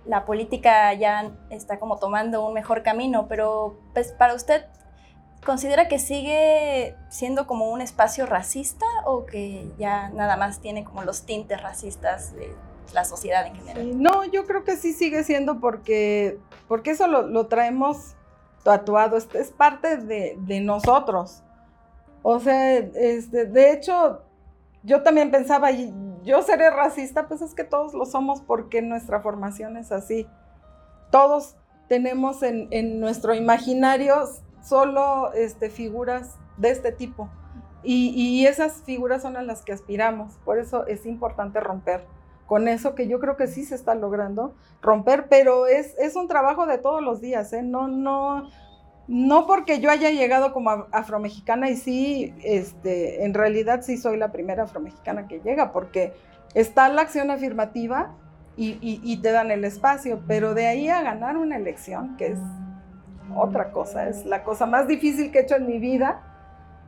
la 0.05 0.25
política 0.25 0.93
ya 0.93 1.31
está 1.49 1.79
como 1.79 1.97
tomando 1.97 2.45
un 2.45 2.53
mejor 2.53 2.83
camino, 2.83 3.27
pero 3.27 3.77
pues 3.93 4.11
para 4.11 4.33
usted, 4.33 4.65
¿Considera 5.45 5.87
que 5.87 5.99
sigue 5.99 6.95
siendo 7.09 7.45
como 7.45 7.69
un 7.69 7.79
espacio 7.79 8.25
racista 8.25 8.87
o 9.05 9.27
que 9.27 9.71
ya 9.77 10.09
nada 10.09 10.37
más 10.37 10.59
tiene 10.59 10.83
como 10.83 11.03
los 11.03 11.27
tintes 11.27 11.61
racistas 11.61 12.33
de 12.33 12.51
la 12.95 13.05
sociedad 13.05 13.45
en 13.45 13.55
general? 13.55 14.01
No, 14.01 14.25
yo 14.25 14.47
creo 14.47 14.63
que 14.63 14.75
sí 14.75 14.91
sigue 14.91 15.23
siendo 15.23 15.59
porque, 15.59 16.39
porque 16.67 16.91
eso 16.91 17.05
lo, 17.05 17.27
lo 17.27 17.45
traemos 17.45 18.15
tatuado, 18.63 19.17
es, 19.17 19.27
es 19.35 19.51
parte 19.51 19.97
de, 19.97 20.35
de, 20.39 20.61
nosotros. 20.61 21.43
O 22.23 22.39
sea, 22.39 22.77
este, 22.77 23.45
de 23.45 23.71
hecho, 23.71 24.23
yo 24.81 25.03
también 25.03 25.29
pensaba, 25.29 25.69
yo 26.23 26.41
seré 26.41 26.71
racista, 26.71 27.27
pues 27.27 27.43
es 27.43 27.53
que 27.53 27.63
todos 27.63 27.93
lo 27.93 28.07
somos 28.07 28.41
porque 28.41 28.81
nuestra 28.81 29.21
formación 29.21 29.77
es 29.77 29.91
así. 29.91 30.27
Todos 31.11 31.55
tenemos 31.87 32.41
en, 32.41 32.67
en 32.71 32.99
nuestro 32.99 33.35
imaginario 33.35 34.27
solo 34.65 35.31
este, 35.33 35.69
figuras 35.69 36.35
de 36.57 36.71
este 36.71 36.91
tipo. 36.91 37.29
Y, 37.83 38.09
y, 38.15 38.47
esas 38.47 38.81
figuras 38.81 39.21
son 39.21 39.37
a 39.37 39.43
las 39.43 39.61
que 39.61 39.71
aspiramos. 39.71 40.33
Por 40.43 40.57
eso 40.57 40.87
es 40.87 41.05
importante 41.05 41.59
romper 41.59 42.03
con 42.47 42.67
eso, 42.67 42.95
que 42.95 43.07
yo 43.07 43.19
creo 43.19 43.37
que 43.37 43.47
sí 43.47 43.63
se 43.63 43.75
está 43.75 43.95
logrando 43.95 44.55
romper, 44.81 45.27
pero 45.29 45.67
es, 45.67 45.95
es 45.97 46.15
un 46.15 46.27
trabajo 46.27 46.65
de 46.65 46.77
todos 46.77 47.03
los 47.03 47.21
días. 47.21 47.53
¿eh? 47.53 47.61
No, 47.61 47.87
no, 47.87 48.49
no 49.07 49.45
porque 49.45 49.79
yo 49.79 49.91
haya 49.91 50.09
llegado 50.09 50.51
como 50.51 50.87
afromexicana 50.91 51.69
y 51.69 51.75
sí, 51.75 52.33
este, 52.43 53.23
en 53.23 53.33
realidad 53.33 53.81
sí 53.83 53.97
soy 53.97 54.17
la 54.17 54.31
primera 54.31 54.63
afromexicana 54.63 55.27
que 55.27 55.39
llega, 55.41 55.71
porque 55.71 56.13
está 56.55 56.89
la 56.89 57.03
acción 57.03 57.29
afirmativa 57.29 58.15
y, 58.57 58.77
y, 58.81 58.99
y 59.03 59.17
te 59.17 59.31
dan 59.31 59.51
el 59.51 59.63
espacio, 59.63 60.21
pero 60.27 60.53
de 60.53 60.67
ahí 60.67 60.89
a 60.89 61.01
ganar 61.01 61.37
una 61.37 61.57
elección, 61.57 62.15
que 62.17 62.27
es 62.27 62.39
otra 63.33 63.71
cosa, 63.71 64.07
es 64.07 64.25
la 64.25 64.43
cosa 64.43 64.65
más 64.65 64.87
difícil 64.87 65.31
que 65.31 65.39
he 65.39 65.41
hecho 65.43 65.55
en 65.55 65.67
mi 65.67 65.79
vida, 65.79 66.21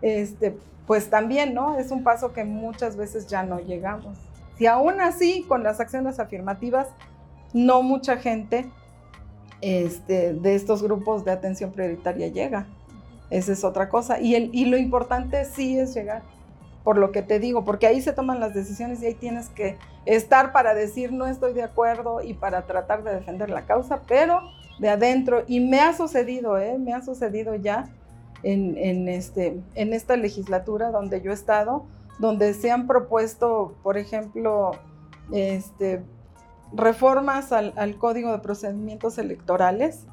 este, 0.01 0.57
pues 0.85 1.09
también, 1.09 1.53
¿no? 1.53 1.77
Es 1.77 1.91
un 1.91 2.03
paso 2.03 2.33
que 2.33 2.45
muchas 2.45 2.95
veces 2.95 3.27
ya 3.27 3.43
no 3.43 3.59
llegamos. 3.59 4.17
Si 4.57 4.65
aún 4.65 5.01
así, 5.01 5.43
con 5.47 5.63
las 5.63 5.79
acciones 5.79 6.19
afirmativas, 6.19 6.87
no 7.53 7.81
mucha 7.81 8.17
gente 8.17 8.69
este, 9.61 10.33
de 10.33 10.55
estos 10.55 10.83
grupos 10.83 11.25
de 11.25 11.31
atención 11.31 11.71
prioritaria 11.71 12.27
llega. 12.27 12.67
Esa 13.29 13.51
es 13.51 13.63
otra 13.63 13.89
cosa. 13.89 14.19
Y, 14.19 14.35
el, 14.35 14.49
y 14.53 14.65
lo 14.65 14.77
importante 14.77 15.43
sí 15.45 15.77
es 15.77 15.93
llegar, 15.93 16.21
por 16.83 16.97
lo 16.97 17.11
que 17.11 17.21
te 17.21 17.39
digo, 17.39 17.65
porque 17.65 17.87
ahí 17.87 18.01
se 18.01 18.13
toman 18.13 18.39
las 18.39 18.53
decisiones 18.53 19.01
y 19.01 19.07
ahí 19.07 19.13
tienes 19.13 19.49
que 19.49 19.77
estar 20.05 20.53
para 20.53 20.73
decir 20.73 21.11
no 21.11 21.27
estoy 21.27 21.53
de 21.53 21.63
acuerdo 21.63 22.21
y 22.21 22.33
para 22.33 22.65
tratar 22.65 23.03
de 23.03 23.13
defender 23.13 23.49
la 23.49 23.65
causa, 23.65 24.01
pero 24.07 24.41
de 24.79 24.89
adentro. 24.89 25.43
Y 25.47 25.59
me 25.59 25.79
ha 25.79 25.93
sucedido, 25.93 26.57
¿eh? 26.57 26.77
me 26.77 26.93
ha 26.93 27.01
sucedido 27.01 27.55
ya 27.55 27.89
en, 28.43 28.77
en, 28.77 29.09
este, 29.09 29.59
en 29.75 29.93
esta 29.93 30.15
legislatura 30.15 30.91
donde 30.91 31.21
yo 31.21 31.31
he 31.31 31.33
estado, 31.33 31.85
donde 32.19 32.53
se 32.53 32.71
han 32.71 32.87
propuesto, 32.87 33.75
por 33.83 33.97
ejemplo, 33.97 34.71
este, 35.31 36.01
reformas 36.73 37.51
al, 37.51 37.97
Código 37.97 38.31
de 38.31 38.39
Procedimientos 38.39 39.17
Electorales, 39.17 40.05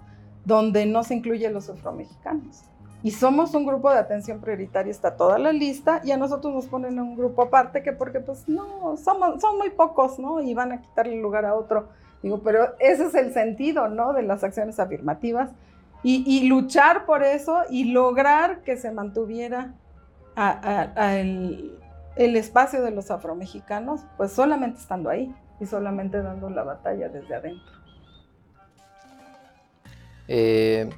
donde 0.44 0.86
no 0.86 1.04
se 1.04 1.14
incluyen 1.14 1.54
los 1.54 1.68
afromexicanos. 1.68 2.62
Y 3.02 3.10
somos 3.10 3.54
un 3.54 3.66
grupo 3.66 3.90
de 3.90 3.98
atención 3.98 4.40
prioritaria, 4.40 4.90
está 4.90 5.16
toda 5.16 5.38
la 5.38 5.52
lista, 5.52 6.00
y 6.04 6.10
a 6.12 6.16
nosotros 6.16 6.54
nos 6.54 6.66
ponen 6.66 6.94
en 6.94 7.00
un 7.00 7.16
grupo 7.16 7.42
aparte 7.42 7.82
que 7.82 7.92
porque 7.92 8.20
pues 8.20 8.48
no, 8.48 8.96
somos, 8.96 9.40
son 9.42 9.58
muy 9.58 9.70
pocos, 9.70 10.18
¿no? 10.18 10.40
Y 10.40 10.54
van 10.54 10.72
a 10.72 10.80
quitarle 10.80 11.20
lugar 11.20 11.44
a 11.44 11.54
otro. 11.54 11.88
Digo, 12.24 12.42
pero 12.42 12.74
ese 12.78 13.04
es 13.04 13.14
el 13.16 13.34
sentido, 13.34 13.88
¿no? 13.88 14.14
De 14.14 14.22
las 14.22 14.42
acciones 14.42 14.80
afirmativas. 14.80 15.50
Y, 16.02 16.48
luchar 16.48 17.04
por 17.04 17.22
eso 17.22 17.64
y 17.68 17.92
lograr 17.92 18.62
que 18.62 18.78
se 18.78 18.90
mantuviera 18.90 19.74
el, 20.36 21.78
espacio 22.16 22.82
de 22.82 22.92
los 22.92 23.10
afromexicanos, 23.10 24.00
pues 24.16 24.32
solamente 24.32 24.80
estando 24.80 25.10
ahí 25.10 25.34
y 25.60 25.66
solamente 25.66 26.22
dando 26.22 26.48
la 26.48 26.62
batalla 26.62 27.10
desde 27.10 27.34
adentro. 27.34 27.72
Eh, 30.26 30.88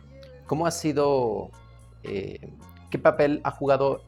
¿Cómo 0.46 0.64
ha 0.64 0.70
sido, 0.70 1.50
eh, 2.04 2.52
qué 2.90 3.00
papel 3.00 3.40
ha 3.42 3.50
jugado 3.50 4.02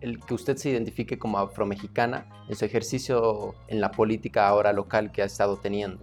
el 0.00 0.20
que 0.20 0.32
usted 0.32 0.56
se 0.56 0.70
identifique 0.70 1.18
como 1.18 1.38
afromexicana 1.38 2.26
en 2.48 2.56
su 2.56 2.64
ejercicio 2.64 3.54
en 3.68 3.82
la 3.82 3.90
política 3.90 4.48
ahora 4.48 4.72
local 4.72 5.12
que 5.12 5.20
ha 5.20 5.26
estado 5.26 5.58
teniendo? 5.58 6.02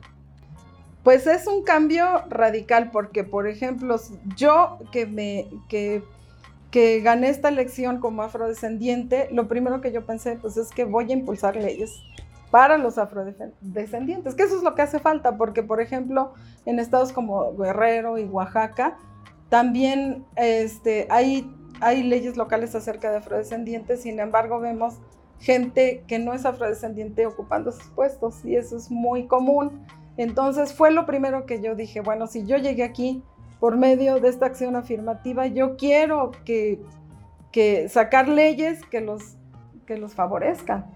Pues 1.09 1.25
es 1.25 1.47
un 1.47 1.63
cambio 1.63 2.05
radical 2.29 2.91
porque, 2.91 3.23
por 3.23 3.47
ejemplo, 3.47 3.99
yo 4.35 4.77
que 4.91 5.07
me 5.07 5.47
que, 5.67 6.03
gané 7.01 7.29
esta 7.29 7.49
elección 7.49 7.99
como 7.99 8.21
afrodescendiente, 8.21 9.27
lo 9.31 9.47
primero 9.47 9.81
que 9.81 9.91
yo 9.91 10.05
pensé 10.05 10.37
pues 10.39 10.55
es 10.55 10.69
que 10.69 10.85
voy 10.85 11.09
a 11.09 11.13
impulsar 11.13 11.55
leyes 11.55 11.89
para 12.51 12.77
los 12.77 12.99
afrodescendientes, 12.99 14.35
que 14.35 14.43
eso 14.43 14.57
es 14.57 14.61
lo 14.61 14.75
que 14.75 14.83
hace 14.83 14.99
falta, 14.99 15.35
porque 15.35 15.63
por 15.63 15.81
ejemplo 15.81 16.35
en 16.67 16.77
estados 16.77 17.11
como 17.11 17.57
Guerrero 17.57 18.19
y 18.19 18.25
Oaxaca 18.25 18.95
también 19.49 20.27
este, 20.35 21.07
hay, 21.09 21.51
hay 21.81 22.03
leyes 22.03 22.37
locales 22.37 22.75
acerca 22.75 23.09
de 23.09 23.17
afrodescendientes, 23.17 24.03
sin 24.03 24.19
embargo 24.19 24.59
vemos 24.59 24.99
gente 25.39 26.03
que 26.07 26.19
no 26.19 26.33
es 26.33 26.45
afrodescendiente 26.45 27.25
ocupando 27.25 27.71
esos 27.71 27.87
puestos 27.95 28.45
y 28.45 28.57
eso 28.57 28.77
es 28.77 28.91
muy 28.91 29.25
común. 29.25 29.87
Entonces 30.19 30.73
fue 30.73 30.91
lo 30.91 31.05
primero 31.05 31.45
que 31.45 31.61
yo 31.61 31.75
dije, 31.75 32.01
bueno, 32.01 32.27
si 32.27 32.45
yo 32.45 32.57
llegué 32.57 32.83
aquí 32.83 33.23
por 33.61 33.77
medio 33.77 34.19
de 34.19 34.27
esta 34.27 34.47
acción 34.47 34.75
afirmativa, 34.75 35.47
yo 35.47 35.77
quiero 35.77 36.31
que, 36.43 36.81
que 37.53 37.87
sacar 37.87 38.27
leyes 38.27 38.83
que 38.87 38.99
los, 38.99 39.37
que 39.85 39.95
los 39.95 40.15
favorezcan, 40.15 40.87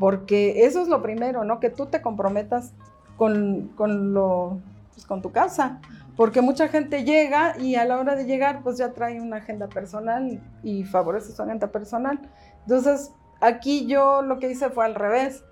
porque 0.00 0.64
eso 0.64 0.82
es 0.82 0.88
lo 0.88 1.00
primero, 1.00 1.44
¿no? 1.44 1.60
Que 1.60 1.70
tú 1.70 1.86
te 1.86 2.02
comprometas 2.02 2.74
con, 3.16 3.68
con, 3.76 4.12
lo, 4.12 4.58
pues, 4.92 5.06
con 5.06 5.22
tu 5.22 5.30
casa, 5.30 5.80
porque 6.16 6.40
mucha 6.40 6.66
gente 6.66 7.04
llega 7.04 7.56
y 7.60 7.76
a 7.76 7.84
la 7.84 7.98
hora 7.98 8.16
de 8.16 8.24
llegar 8.24 8.64
pues 8.64 8.78
ya 8.78 8.92
trae 8.92 9.20
una 9.20 9.36
agenda 9.36 9.68
personal 9.68 10.42
y 10.64 10.82
favorece 10.82 11.30
su 11.30 11.40
agenda 11.40 11.68
personal. 11.68 12.18
Entonces, 12.62 13.12
aquí 13.40 13.86
yo 13.86 14.22
lo 14.22 14.40
que 14.40 14.50
hice 14.50 14.70
fue 14.70 14.86
al 14.86 14.96
revés. 14.96 15.44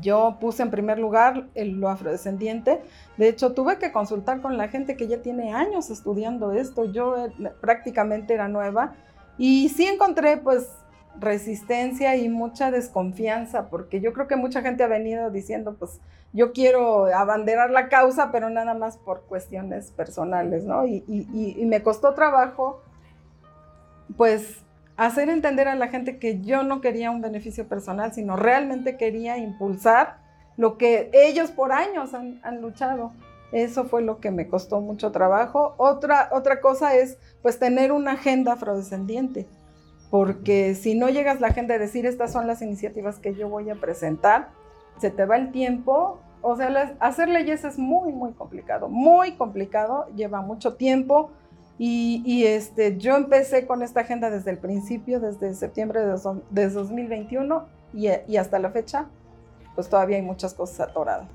Yo 0.00 0.36
puse 0.40 0.62
en 0.62 0.70
primer 0.70 0.98
lugar 0.98 1.48
el, 1.54 1.80
lo 1.80 1.88
afrodescendiente. 1.88 2.82
De 3.16 3.28
hecho, 3.28 3.52
tuve 3.54 3.78
que 3.78 3.92
consultar 3.92 4.42
con 4.42 4.56
la 4.56 4.68
gente 4.68 4.96
que 4.96 5.08
ya 5.08 5.22
tiene 5.22 5.54
años 5.54 5.90
estudiando 5.90 6.52
esto. 6.52 6.84
Yo 6.84 7.26
eh, 7.26 7.32
prácticamente 7.60 8.34
era 8.34 8.48
nueva 8.48 8.94
y 9.38 9.68
sí 9.70 9.86
encontré 9.86 10.36
pues 10.36 10.68
resistencia 11.18 12.14
y 12.16 12.28
mucha 12.28 12.70
desconfianza, 12.70 13.70
porque 13.70 14.00
yo 14.02 14.12
creo 14.12 14.28
que 14.28 14.36
mucha 14.36 14.60
gente 14.60 14.84
ha 14.84 14.88
venido 14.88 15.30
diciendo, 15.30 15.76
pues 15.78 15.98
yo 16.34 16.52
quiero 16.52 17.06
abanderar 17.06 17.70
la 17.70 17.88
causa, 17.88 18.30
pero 18.30 18.50
nada 18.50 18.74
más 18.74 18.98
por 18.98 19.22
cuestiones 19.22 19.92
personales, 19.92 20.64
¿no? 20.64 20.86
Y, 20.86 21.04
y 21.08 21.64
me 21.64 21.82
costó 21.82 22.12
trabajo, 22.12 22.82
pues 24.18 24.65
hacer 24.96 25.28
entender 25.28 25.68
a 25.68 25.74
la 25.74 25.88
gente 25.88 26.18
que 26.18 26.40
yo 26.40 26.62
no 26.62 26.80
quería 26.80 27.10
un 27.10 27.20
beneficio 27.20 27.68
personal, 27.68 28.12
sino 28.12 28.36
realmente 28.36 28.96
quería 28.96 29.38
impulsar 29.38 30.18
lo 30.56 30.78
que 30.78 31.10
ellos 31.12 31.50
por 31.50 31.72
años 31.72 32.14
han, 32.14 32.60
luchado. 32.62 33.12
Eso 33.52 33.84
fue 33.84 34.02
lo 34.02 34.20
que 34.20 34.30
me 34.30 34.48
costó 34.48 34.80
mucho 34.80 35.12
trabajo. 35.12 35.74
Otra, 35.76 36.30
otra 36.32 36.60
cosa 36.60 36.94
es 36.96 37.18
pues 37.42 37.58
tener 37.58 37.92
una 37.92 38.12
agenda 38.12 38.54
afrodescendiente, 38.54 39.46
porque 40.10 40.74
si 40.74 40.94
no 40.94 41.08
llegas 41.10 41.36
a 41.36 41.40
la 41.40 41.48
agenda 41.48 41.74
de 41.74 41.80
decir 41.80 42.06
estas 42.06 42.32
son 42.32 42.46
las 42.46 42.62
iniciativas 42.62 43.18
que 43.18 43.34
yo 43.34 43.48
voy 43.48 43.70
a 43.70 43.74
presentar, 43.74 44.48
se 44.98 45.10
te 45.10 45.26
va 45.26 45.36
el 45.36 45.52
tiempo. 45.52 46.20
O 46.40 46.56
sea, 46.56 46.96
hacer 47.00 47.28
leyes 47.28 47.64
es 47.64 47.78
muy, 47.78 48.12
muy 48.12 48.32
complicado, 48.32 48.88
muy 48.88 49.32
complicado, 49.32 50.06
lleva 50.14 50.42
mucho 50.42 50.74
tiempo 50.74 51.30
y, 51.78 52.44
este, 52.46 52.96
yo 52.96 53.16
empecé 53.16 53.66
con 53.66 53.82
esta 53.82 54.00
agenda 54.00 54.30
desde 54.30 54.50
el 54.50 54.58
principio, 54.58 55.20
desde 55.20 55.54
septiembre 55.54 56.00
de, 56.00 56.70
2021 56.70 57.66
y, 57.92 58.08
y, 58.26 58.36
hasta 58.38 58.58
la 58.58 58.70
fecha, 58.70 59.06
pues 59.74 59.88
todavía 59.88 60.16
hay 60.16 60.22
muchas 60.22 60.54
cosas 60.54 60.88
atoradas. 60.88 61.28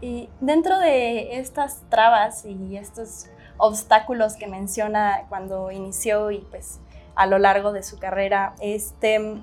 Y 0.00 0.30
dentro 0.40 0.78
de 0.78 1.38
estas 1.38 1.82
trabas 1.90 2.46
y 2.46 2.78
estos 2.78 3.26
obstáculos 3.58 4.34
que 4.36 4.46
menciona 4.46 5.26
cuando 5.28 5.70
inició 5.70 6.30
y 6.30 6.38
pues 6.38 6.80
a 7.14 7.26
lo 7.26 7.38
largo 7.38 7.72
de 7.72 7.82
su 7.82 7.98
carrera, 7.98 8.54
este, 8.60 9.42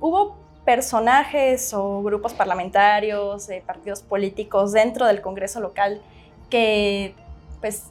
hubo 0.00 0.36
personajes 0.66 1.72
o 1.72 2.02
grupos 2.02 2.34
parlamentarios, 2.34 3.48
partidos 3.66 4.02
políticos 4.02 4.72
dentro 4.72 5.06
del 5.06 5.22
Congreso 5.22 5.60
local 5.60 6.02
que 6.50 7.14
pues 7.60 7.90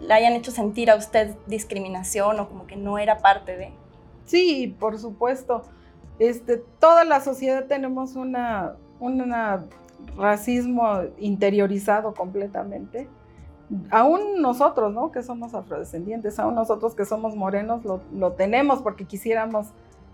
le 0.00 0.14
hayan 0.14 0.34
hecho 0.34 0.50
sentir 0.50 0.90
a 0.90 0.96
usted 0.96 1.34
discriminación 1.46 2.38
o 2.40 2.48
como 2.48 2.66
que 2.66 2.76
no 2.76 2.98
era 2.98 3.18
parte 3.18 3.56
de. 3.56 3.72
Sí, 4.26 4.76
por 4.78 4.98
supuesto. 4.98 5.62
Este, 6.18 6.56
toda 6.56 7.04
la 7.04 7.20
sociedad 7.20 7.66
tenemos 7.66 8.16
un 8.16 8.36
racismo 10.16 11.02
interiorizado 11.18 12.14
completamente. 12.14 13.08
Aún 13.90 14.40
nosotros, 14.40 14.92
¿no? 14.92 15.12
Que 15.12 15.22
somos 15.22 15.54
afrodescendientes, 15.54 16.38
aún 16.38 16.54
nosotros 16.54 16.94
que 16.94 17.04
somos 17.04 17.36
morenos, 17.36 17.82
lo, 17.84 18.32
tenemos 18.32 18.80
porque 18.80 19.04
quisiéramos 19.04 19.68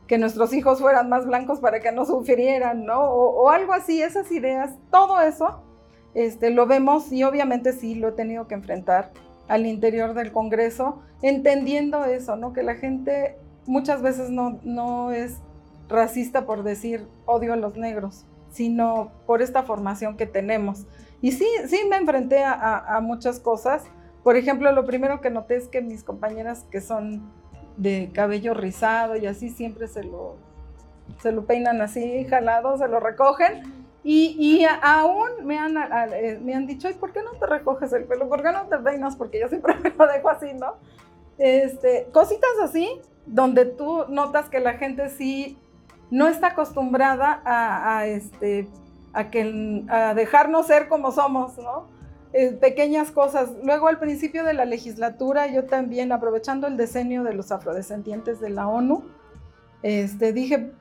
que 0.06 0.18
nuestros 0.18 0.52
hijos 0.52 0.80
fueran 0.80 1.08
más 1.08 1.26
blancos 1.26 1.60
para 1.60 1.80
que 1.80 1.92
no 1.92 2.04
sufrieran, 2.04 2.84
¿no? 2.84 3.00
O 3.02 3.48
algo 3.50 3.72
así, 3.72 4.02
esas 4.02 4.30
ideas, 4.32 4.74
todo 4.90 5.20
eso 5.20 5.60
este, 6.14 6.50
lo 6.50 6.66
vemos 6.66 7.12
y 7.12 7.24
obviamente 7.24 7.72
sí 7.72 7.96
lo 7.96 8.08
he 8.08 8.12
tenido 8.12 8.46
que 8.46 8.54
enfrentar 8.54 9.10
al 9.48 9.66
interior 9.66 10.14
del 10.14 10.32
Congreso, 10.32 11.02
entendiendo 11.22 12.04
eso, 12.04 12.36
¿no? 12.36 12.52
Que 12.52 12.62
la 12.62 12.76
gente 12.76 13.36
muchas 13.66 14.00
veces 14.00 14.30
no, 14.30 14.58
no 14.62 15.10
es 15.10 15.38
racista 15.88 16.46
por 16.46 16.62
decir 16.62 17.06
odio 17.26 17.52
a 17.52 17.56
los 17.56 17.76
negros, 17.76 18.24
sino 18.50 19.10
por 19.26 19.42
esta 19.42 19.64
formación 19.64 20.16
que 20.16 20.26
tenemos. 20.26 20.86
Y 21.20 21.32
sí, 21.32 21.46
sí 21.66 21.80
me 21.88 21.96
enfrenté 21.96 22.44
a, 22.44 22.98
muchas 23.02 23.40
cosas. 23.40 23.84
Por 24.22 24.36
ejemplo, 24.36 24.70
lo 24.72 24.86
primero 24.86 25.20
que 25.20 25.30
noté 25.30 25.56
es 25.56 25.68
que 25.68 25.82
mis 25.82 26.04
compañeras 26.04 26.64
que 26.70 26.80
son 26.80 27.30
de 27.76 28.10
cabello 28.14 28.54
rizado 28.54 29.16
y 29.16 29.26
así 29.26 29.50
siempre 29.50 29.88
se 29.88 30.04
lo, 30.04 30.36
se 31.20 31.32
lo 31.32 31.44
peinan 31.44 31.80
así, 31.82 32.24
jalado, 32.24 32.78
se 32.78 32.88
lo 32.88 33.00
recogen 33.00 33.83
y, 34.06 34.66
aún 34.82 35.30
me 35.44 35.58
han, 35.58 35.76
eh, 36.12 36.38
me 36.42 36.54
han 36.54 36.66
dicho, 36.66 36.90
¿y 36.90 36.94
por 36.94 37.12
qué 37.12 37.22
no 37.22 37.32
te 37.32 37.46
recoges 37.46 37.90
el 37.94 38.04
pelo? 38.04 38.28
¿Por 38.28 38.42
qué 38.42 38.52
no 38.52 38.66
te 38.66 38.76
peinas? 38.76 39.16
Porque 39.16 39.40
yo 39.40 39.48
siempre 39.48 39.74
me 39.82 39.90
lo 39.90 40.06
dejo 40.06 40.28
así, 40.28 40.52
¿no? 40.52 40.74
Este, 41.38 42.08
cositas 42.12 42.50
así, 42.62 43.00
donde 43.24 43.64
tú 43.64 44.04
notas 44.08 44.50
que 44.50 44.60
la 44.60 44.74
gente 44.74 45.08
sí 45.08 45.58
no 46.10 46.28
está 46.28 46.48
acostumbrada 46.48 47.40
a, 47.44 48.06
este, 48.06 48.68
a, 49.14 49.30
que, 49.30 49.84
a 49.88 50.12
dejarnos 50.12 50.66
ser 50.66 50.88
como 50.88 51.10
somos, 51.10 51.56
¿no? 51.56 51.88
Eh, 52.34 52.52
pequeñas 52.52 53.10
cosas. 53.10 53.52
Luego, 53.62 53.88
al 53.88 53.98
principio 53.98 54.44
de 54.44 54.52
la 54.52 54.66
legislatura, 54.66 55.46
yo 55.46 55.64
también, 55.64 56.12
aprovechando 56.12 56.66
el 56.66 56.76
decenio 56.76 57.22
de 57.22 57.32
los 57.32 57.50
afrodescendientes 57.52 58.38
de 58.38 58.50
la 58.50 58.68
ONU, 58.68 59.04
este, 59.82 60.32
dije, 60.32 60.72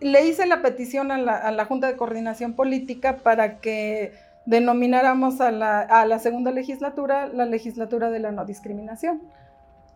le 0.00 0.26
hice 0.26 0.46
la 0.46 0.62
petición 0.62 1.10
a 1.10 1.18
la, 1.18 1.64
Junta 1.64 1.88
de 1.88 1.96
Coordinación 1.96 2.54
Política 2.54 3.18
para 3.18 3.60
que 3.60 4.12
denomináramos 4.46 5.40
a 5.40 5.50
la, 5.50 6.18
segunda 6.18 6.50
legislatura 6.50 7.26
la 7.26 7.44
legislatura 7.44 8.10
de 8.10 8.20
la 8.20 8.32
no 8.32 8.44
discriminación. 8.44 9.22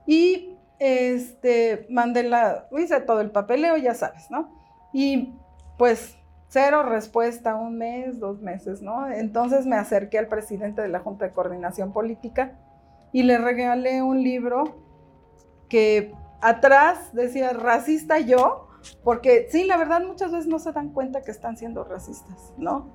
Y 0.07 0.57
este, 0.79 1.87
mandé 1.91 2.25
la, 2.25 2.67
hice 2.77 3.01
todo 3.01 3.21
el 3.21 3.31
papeleo, 3.31 3.77
ya 3.77 3.95
sabes, 3.95 4.31
¿no? 4.31 4.51
Y 4.93 5.35
pues 5.79 6.17
cero 6.49 6.83
respuesta, 6.83 7.55
un 7.55 7.79
mes, 7.79 8.19
dos 8.19 8.43
meses, 8.43 8.83
¿no? 8.83 9.09
Entonces 9.11 9.65
me 9.65 9.77
acerqué 9.77 10.19
al 10.19 10.27
presidente 10.29 10.83
de 10.83 10.89
la 10.89 10.99
Junta 10.99 11.27
de 11.27 11.33
Coordinación 11.33 11.93
Política 11.93 12.59
y 13.13 13.23
le 13.23 13.39
regalé 13.39 14.03
un 14.03 14.23
libro 14.23 14.77
que 15.69 16.13
atrás 16.43 17.15
decía 17.15 17.53
racista 17.53 18.19
yo, 18.19 18.69
porque 19.03 19.49
sí, 19.51 19.65
la 19.65 19.77
verdad 19.77 20.03
muchas 20.05 20.33
veces 20.33 20.47
no 20.47 20.59
se 20.59 20.73
dan 20.73 20.91
cuenta 20.91 21.23
que 21.23 21.31
están 21.31 21.57
siendo 21.57 21.85
racistas, 21.85 22.53
¿no? 22.57 22.91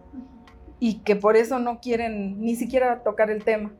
Y 0.79 0.99
que 0.99 1.15
por 1.15 1.35
eso 1.35 1.59
no 1.59 1.79
quieren 1.79 2.41
ni 2.41 2.55
siquiera 2.55 3.03
tocar 3.03 3.29
el 3.29 3.43
tema. 3.43 3.71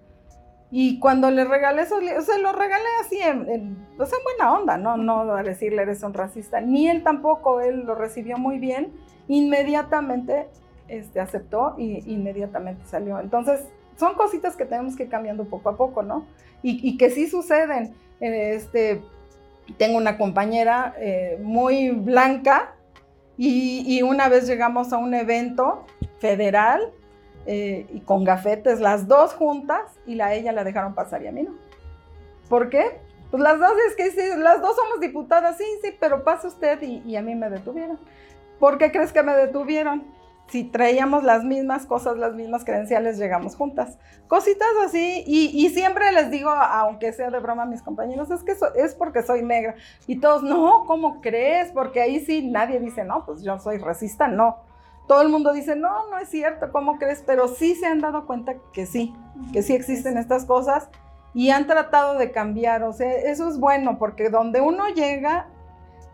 Y 0.70 1.00
cuando 1.00 1.32
le 1.32 1.46
regalé 1.46 1.84
eso, 1.84 2.00
se 2.00 2.40
lo 2.40 2.52
regalé 2.52 2.86
así 3.02 3.20
en, 3.20 3.50
en 3.50 3.88
buena 3.96 4.54
onda, 4.54 4.78
¿no? 4.78 4.98
No 4.98 5.34
a 5.34 5.44
decirle 5.44 5.84
eres 5.84 6.04
un 6.04 6.14
racista. 6.14 6.60
Ni 6.60 6.90
él 6.90 7.04
tampoco, 7.04 7.62
él 7.62 7.86
lo 7.86 7.96
recibió 7.96 8.38
muy 8.38 8.60
bien. 8.60 8.92
Inmediatamente 9.30 10.48
este, 10.90 11.22
aceptó 11.22 11.76
y 11.78 12.04
inmediatamente 12.12 12.86
salió. 12.86 13.20
Entonces, 13.20 13.66
son 13.96 14.16
cositas 14.16 14.58
que 14.58 14.66
tenemos 14.66 14.98
que 14.98 15.04
ir 15.04 15.10
cambiando 15.10 15.46
poco 15.46 15.70
a 15.70 15.78
poco, 15.78 16.04
¿no? 16.04 16.26
Y, 16.62 16.88
y 16.88 16.98
que 16.98 17.12
sí 17.12 17.28
suceden. 17.28 17.94
Este, 18.20 19.02
tengo 19.74 19.98
una 19.98 20.18
compañera 20.18 20.96
eh, 20.98 21.38
muy 21.42 21.90
blanca 21.92 22.76
y, 23.38 24.02
una 24.02 24.30
vez 24.30 24.48
llegamos 24.48 24.94
a 24.94 24.98
un 24.98 25.14
evento 25.14 25.86
federal 26.20 26.92
eh, 27.46 27.86
y 27.94 28.00
con 28.00 28.24
gafetes, 28.24 28.80
las 28.80 29.08
dos 29.08 29.34
juntas, 29.34 29.92
y 30.08 30.16
la 30.16 30.34
ella 30.34 30.52
la 30.52 30.64
dejaron 30.64 30.96
pasar 30.96 31.22
y 31.22 31.28
a 31.28 31.32
mí 31.32 31.44
no. 31.44 31.52
¿Por 32.50 32.70
qué? 32.70 33.00
Pues 33.30 33.44
las 33.44 33.60
dos 33.60 33.74
es 33.90 33.96
que 33.96 34.10
sí, 34.10 34.40
las 34.40 34.62
dos 34.62 34.76
somos 34.76 35.00
diputadas, 35.02 35.58
sí, 35.58 35.66
sí, 35.84 35.96
pero 36.00 36.24
pasa 36.24 36.48
usted 36.48 36.82
y, 36.82 37.04
y 37.06 37.16
a 37.16 37.22
mí 37.22 37.36
me 37.36 37.50
detuvieron. 37.50 38.00
¿Por 38.60 38.80
qué 38.80 38.92
crees 38.92 39.14
que 39.14 39.22
me 39.22 39.36
detuvieron? 39.36 40.17
Si 40.50 40.64
traíamos 40.64 41.24
las 41.24 41.44
mismas 41.44 41.86
cosas, 41.86 42.18
las 42.18 42.34
mismas 42.34 42.64
credenciales, 42.64 43.18
llegamos 43.18 43.56
juntas. 43.56 43.98
Cositas 44.28 44.68
así, 44.86 45.24
y, 45.28 45.48
y 45.54 45.70
siempre 45.70 46.12
les 46.14 46.32
digo, 46.32 46.50
aunque 46.50 47.12
sea 47.12 47.30
de 47.30 47.40
broma 47.40 47.64
a 47.64 47.66
mis 47.66 47.82
compañeros, 47.82 48.32
es 48.32 48.44
que 48.44 48.56
so- 48.56 48.74
es 48.76 48.96
porque 48.96 49.24
soy 49.24 49.42
negra. 49.44 49.76
Y 50.08 50.20
todos, 50.20 50.44
no, 50.44 50.86
¿cómo 50.86 51.22
crees? 51.22 51.72
Porque 51.72 52.02
ahí 52.02 52.20
sí 52.26 52.48
nadie 52.48 52.80
dice, 52.80 53.04
no, 53.04 53.26
pues 53.26 53.44
yo 53.44 53.60
soy 53.60 53.78
racista, 53.78 54.28
no. 54.28 54.58
Todo 55.08 55.22
el 55.22 55.30
mundo 55.30 55.54
dice, 55.54 55.76
no, 55.76 56.10
no 56.10 56.18
es 56.18 56.30
cierto, 56.30 56.72
¿cómo 56.72 56.98
crees? 56.98 57.24
Pero 57.26 57.48
sí 57.48 57.76
se 57.76 57.86
han 57.86 58.02
dado 58.02 58.26
cuenta 58.26 58.56
que 58.74 58.86
sí, 58.86 59.14
que 59.54 59.64
sí 59.64 59.74
existen 59.74 60.18
estas 60.18 60.46
cosas 60.46 60.90
y 61.34 61.50
han 61.50 61.68
tratado 61.68 62.18
de 62.18 62.32
cambiar. 62.32 62.84
O 62.84 62.92
sea, 62.94 63.12
eso 63.14 63.48
es 63.50 63.58
bueno, 63.60 63.98
porque 64.00 64.30
donde 64.30 64.60
uno 64.60 64.88
llega, 64.90 65.48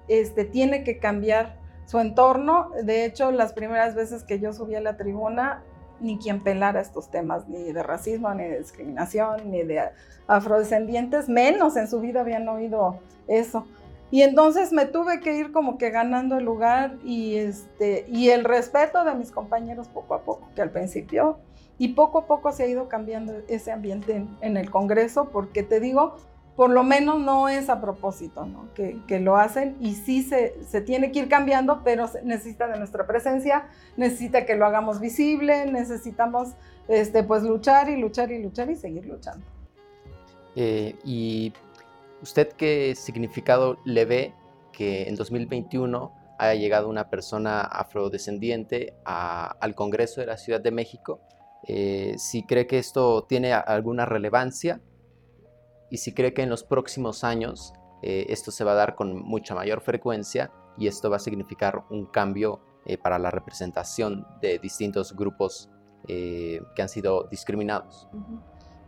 este, 0.07 0.45
tiene 0.45 0.83
que 0.83 0.99
cambiar 0.99 1.57
su 1.85 1.99
entorno. 1.99 2.69
De 2.83 3.05
hecho, 3.05 3.31
las 3.31 3.53
primeras 3.53 3.95
veces 3.95 4.23
que 4.23 4.39
yo 4.39 4.53
subí 4.53 4.75
a 4.75 4.81
la 4.81 4.97
tribuna, 4.97 5.63
ni 5.99 6.17
quien 6.17 6.43
pelara 6.43 6.81
estos 6.81 7.09
temas, 7.09 7.47
ni 7.47 7.71
de 7.71 7.83
racismo, 7.83 8.33
ni 8.33 8.43
de 8.43 8.59
discriminación, 8.59 9.51
ni 9.51 9.63
de 9.63 9.89
afrodescendientes, 10.27 11.29
menos 11.29 11.77
en 11.77 11.87
su 11.87 11.99
vida 11.99 12.21
habían 12.21 12.47
oído 12.47 12.99
eso. 13.27 13.65
Y 14.11 14.21
entonces 14.21 14.71
me 14.71 14.85
tuve 14.85 15.21
que 15.21 15.35
ir 15.35 15.51
como 15.51 15.77
que 15.77 15.89
ganando 15.89 16.37
el 16.37 16.45
lugar 16.45 16.97
y, 17.03 17.37
este, 17.37 18.05
y 18.07 18.29
el 18.29 18.43
respeto 18.43 19.03
de 19.03 19.15
mis 19.15 19.31
compañeros 19.31 19.87
poco 19.87 20.13
a 20.13 20.21
poco, 20.21 20.47
que 20.55 20.61
al 20.61 20.69
principio, 20.69 21.39
y 21.79 21.89
poco 21.89 22.19
a 22.19 22.27
poco 22.27 22.51
se 22.51 22.63
ha 22.63 22.67
ido 22.67 22.87
cambiando 22.87 23.33
ese 23.47 23.71
ambiente 23.71 24.15
en, 24.15 24.29
en 24.41 24.57
el 24.57 24.69
Congreso, 24.69 25.29
porque 25.31 25.63
te 25.63 25.79
digo, 25.79 26.17
por 26.55 26.69
lo 26.69 26.83
menos 26.83 27.19
no 27.19 27.49
es 27.49 27.69
a 27.69 27.81
propósito, 27.81 28.45
¿no? 28.45 28.71
Que, 28.75 28.99
que 29.07 29.19
lo 29.19 29.37
hacen 29.37 29.75
y 29.79 29.95
sí 29.95 30.21
se, 30.21 30.63
se, 30.63 30.81
tiene 30.81 31.11
que 31.11 31.19
ir 31.19 31.29
cambiando, 31.29 31.81
pero 31.83 32.07
necesita 32.23 32.67
de 32.67 32.77
nuestra 32.77 33.07
presencia, 33.07 33.67
necesita 33.97 34.45
que 34.45 34.55
lo 34.55 34.65
hagamos 34.65 34.99
visible, 34.99 35.65
necesitamos 35.65 36.49
este, 36.87 37.23
pues 37.23 37.43
luchar 37.43 37.89
y 37.89 37.97
luchar 37.97 38.31
y 38.31 38.41
luchar 38.41 38.69
y 38.69 38.75
seguir 38.75 39.05
luchando. 39.05 39.45
Eh, 40.55 40.95
¿Y 41.03 41.53
usted 42.21 42.49
qué 42.53 42.93
significado 42.95 43.77
le 43.85 44.05
ve 44.05 44.33
que 44.71 45.07
en 45.07 45.15
2021 45.15 46.13
haya 46.37 46.59
llegado 46.59 46.87
una 46.87 47.09
persona 47.09 47.61
afrodescendiente 47.61 48.93
a, 49.05 49.55
al 49.59 49.73
Congreso 49.73 50.21
de 50.21 50.27
la 50.27 50.37
Ciudad 50.37 50.61
de 50.61 50.71
México? 50.71 51.19
Eh, 51.65 52.15
si 52.17 52.43
cree 52.43 52.67
que 52.67 52.77
esto 52.77 53.23
tiene 53.23 53.53
alguna 53.53 54.05
relevancia 54.05 54.81
y 55.93 55.97
si 55.97 56.11
cree 56.11 56.33
que 56.33 56.41
en 56.41 56.49
los 56.49 56.63
próximos 56.63 57.23
años 57.23 57.71
eh, 58.01 58.25
esto 58.29 58.49
se 58.49 58.63
va 58.63 58.71
a 58.71 58.73
dar 58.73 58.95
con 58.95 59.15
mucha 59.15 59.53
mayor 59.53 59.79
frecuencia 59.79 60.51
y 60.75 60.87
esto 60.87 61.07
va 61.11 61.17
a 61.17 61.19
significar 61.19 61.83
un 61.91 62.07
cambio 62.07 62.61
eh, 62.85 62.97
para 62.97 63.19
la 63.19 63.29
representación 63.29 64.25
de 64.41 64.57
distintos 64.57 65.15
grupos 65.15 65.69
eh, 66.07 66.63
que 66.75 66.81
han 66.81 66.89
sido 66.89 67.25
discriminados. 67.29 68.09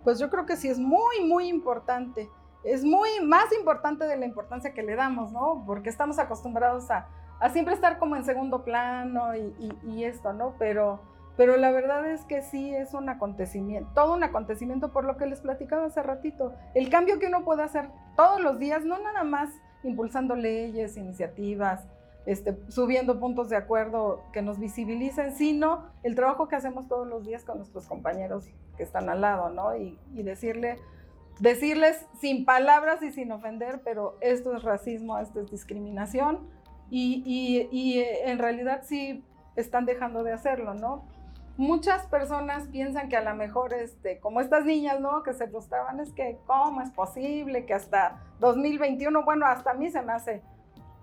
Pues 0.03 0.17
yo 0.17 0.31
creo 0.31 0.47
que 0.47 0.57
sí 0.57 0.67
es 0.67 0.79
muy, 0.79 1.23
muy 1.23 1.47
importante. 1.47 2.27
Es 2.63 2.83
muy 2.83 3.09
más 3.23 3.53
importante 3.53 4.07
de 4.07 4.17
la 4.17 4.25
importancia 4.25 4.73
que 4.73 4.81
le 4.81 4.95
damos, 4.95 5.31
¿no? 5.31 5.63
Porque 5.67 5.89
estamos 5.89 6.17
acostumbrados 6.17 6.89
a, 6.89 7.07
siempre 7.53 7.75
estar 7.75 7.99
como 7.99 8.15
en 8.15 8.25
segundo 8.25 8.63
plano 8.63 9.35
y, 9.35 9.71
y 9.83 10.05
esto, 10.05 10.33
¿no? 10.33 10.55
Pero 10.57 11.01
pero 11.37 11.57
la 11.57 11.71
verdad 11.71 12.09
es 12.09 12.23
que 12.25 12.41
sí 12.41 12.73
es 12.73 12.93
un 12.93 13.09
acontecimiento, 13.09 13.91
todo 13.93 14.13
un 14.13 14.23
acontecimiento 14.23 14.91
por 14.91 15.03
lo 15.03 15.17
que 15.17 15.25
les 15.25 15.41
platicaba 15.41 15.85
hace 15.85 16.01
ratito. 16.01 16.53
El 16.73 16.89
cambio 16.89 17.19
que 17.19 17.27
uno 17.27 17.43
puede 17.43 17.63
hacer 17.63 17.89
todos 18.15 18.41
los 18.41 18.57
días, 18.59 18.85
no 18.85 18.97
nada 18.99 19.23
más 19.23 19.49
impulsando 19.83 20.35
leyes, 20.35 20.97
iniciativas, 20.97 21.87
este, 22.25 22.57
subiendo 22.69 23.19
puntos 23.19 23.49
de 23.49 23.55
acuerdo 23.55 24.23
que 24.33 24.41
nos 24.41 24.59
visibilicen, 24.59 25.35
sino 25.35 25.85
el 26.03 26.15
trabajo 26.15 26.47
que 26.47 26.55
hacemos 26.55 26.87
todos 26.87 27.07
los 27.07 27.25
días 27.25 27.43
con 27.43 27.57
nuestros 27.57 27.85
compañeros 27.85 28.49
que 28.77 28.83
están 28.83 29.09
al 29.09 29.21
lado, 29.21 29.49
¿no? 29.49 29.77
Y, 29.77 29.99
y 30.13 30.23
decirle, 30.23 30.77
decirles 31.39 32.07
sin 32.19 32.45
palabras 32.45 33.03
y 33.03 33.11
sin 33.11 33.31
ofender, 33.31 33.81
pero 33.83 34.17
esto 34.21 34.55
es 34.55 34.63
racismo, 34.63 35.19
esto 35.19 35.39
es 35.39 35.51
discriminación, 35.51 36.49
y, 36.89 37.23
y, 37.25 37.69
y 37.71 37.99
en 37.99 38.39
realidad 38.39 38.81
sí 38.83 39.23
están 39.55 39.85
dejando 39.85 40.23
de 40.23 40.33
hacerlo, 40.33 40.73
¿no? 40.73 41.03
Muchas 41.57 42.05
personas 42.07 42.67
piensan 42.67 43.09
que 43.09 43.17
a 43.17 43.21
lo 43.21 43.33
mejor, 43.35 43.73
este, 43.73 44.19
como 44.19 44.41
estas 44.41 44.65
niñas, 44.65 44.99
¿no? 44.99 45.23
Que 45.23 45.33
se 45.33 45.47
frustraban, 45.47 45.99
es 45.99 46.11
que, 46.11 46.37
¿cómo 46.45 46.81
es 46.81 46.91
posible 46.91 47.65
que 47.65 47.73
hasta 47.73 48.21
2021, 48.39 49.23
bueno, 49.23 49.45
hasta 49.45 49.71
a 49.71 49.73
mí 49.73 49.89
se 49.89 50.01
me 50.01 50.13
hace 50.13 50.41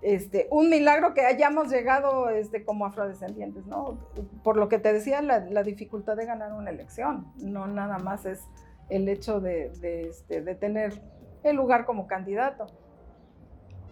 este, 0.01 0.47
un 0.51 0.69
milagro 0.69 1.13
que 1.13 1.21
hayamos 1.21 1.69
llegado 1.69 2.29
este, 2.29 2.63
como 2.65 2.85
afrodescendientes, 2.85 3.65
¿no? 3.65 3.97
Por 4.43 4.57
lo 4.57 4.69
que 4.69 4.77
te 4.77 4.93
decía, 4.93 5.21
la, 5.21 5.63
dificultad 5.63 6.17
de 6.17 6.25
ganar 6.25 6.53
una 6.53 6.69
elección, 6.69 7.31
no 7.37 7.67
nada 7.67 7.97
más 7.99 8.25
es 8.25 8.45
el 8.89 9.07
hecho 9.07 9.39
de, 9.39 9.69
de, 9.79 10.09
este, 10.09 10.41
de 10.41 10.55
tener 10.55 11.01
el 11.43 11.55
lugar 11.55 11.85
como 11.85 12.05
candidato. 12.05 12.67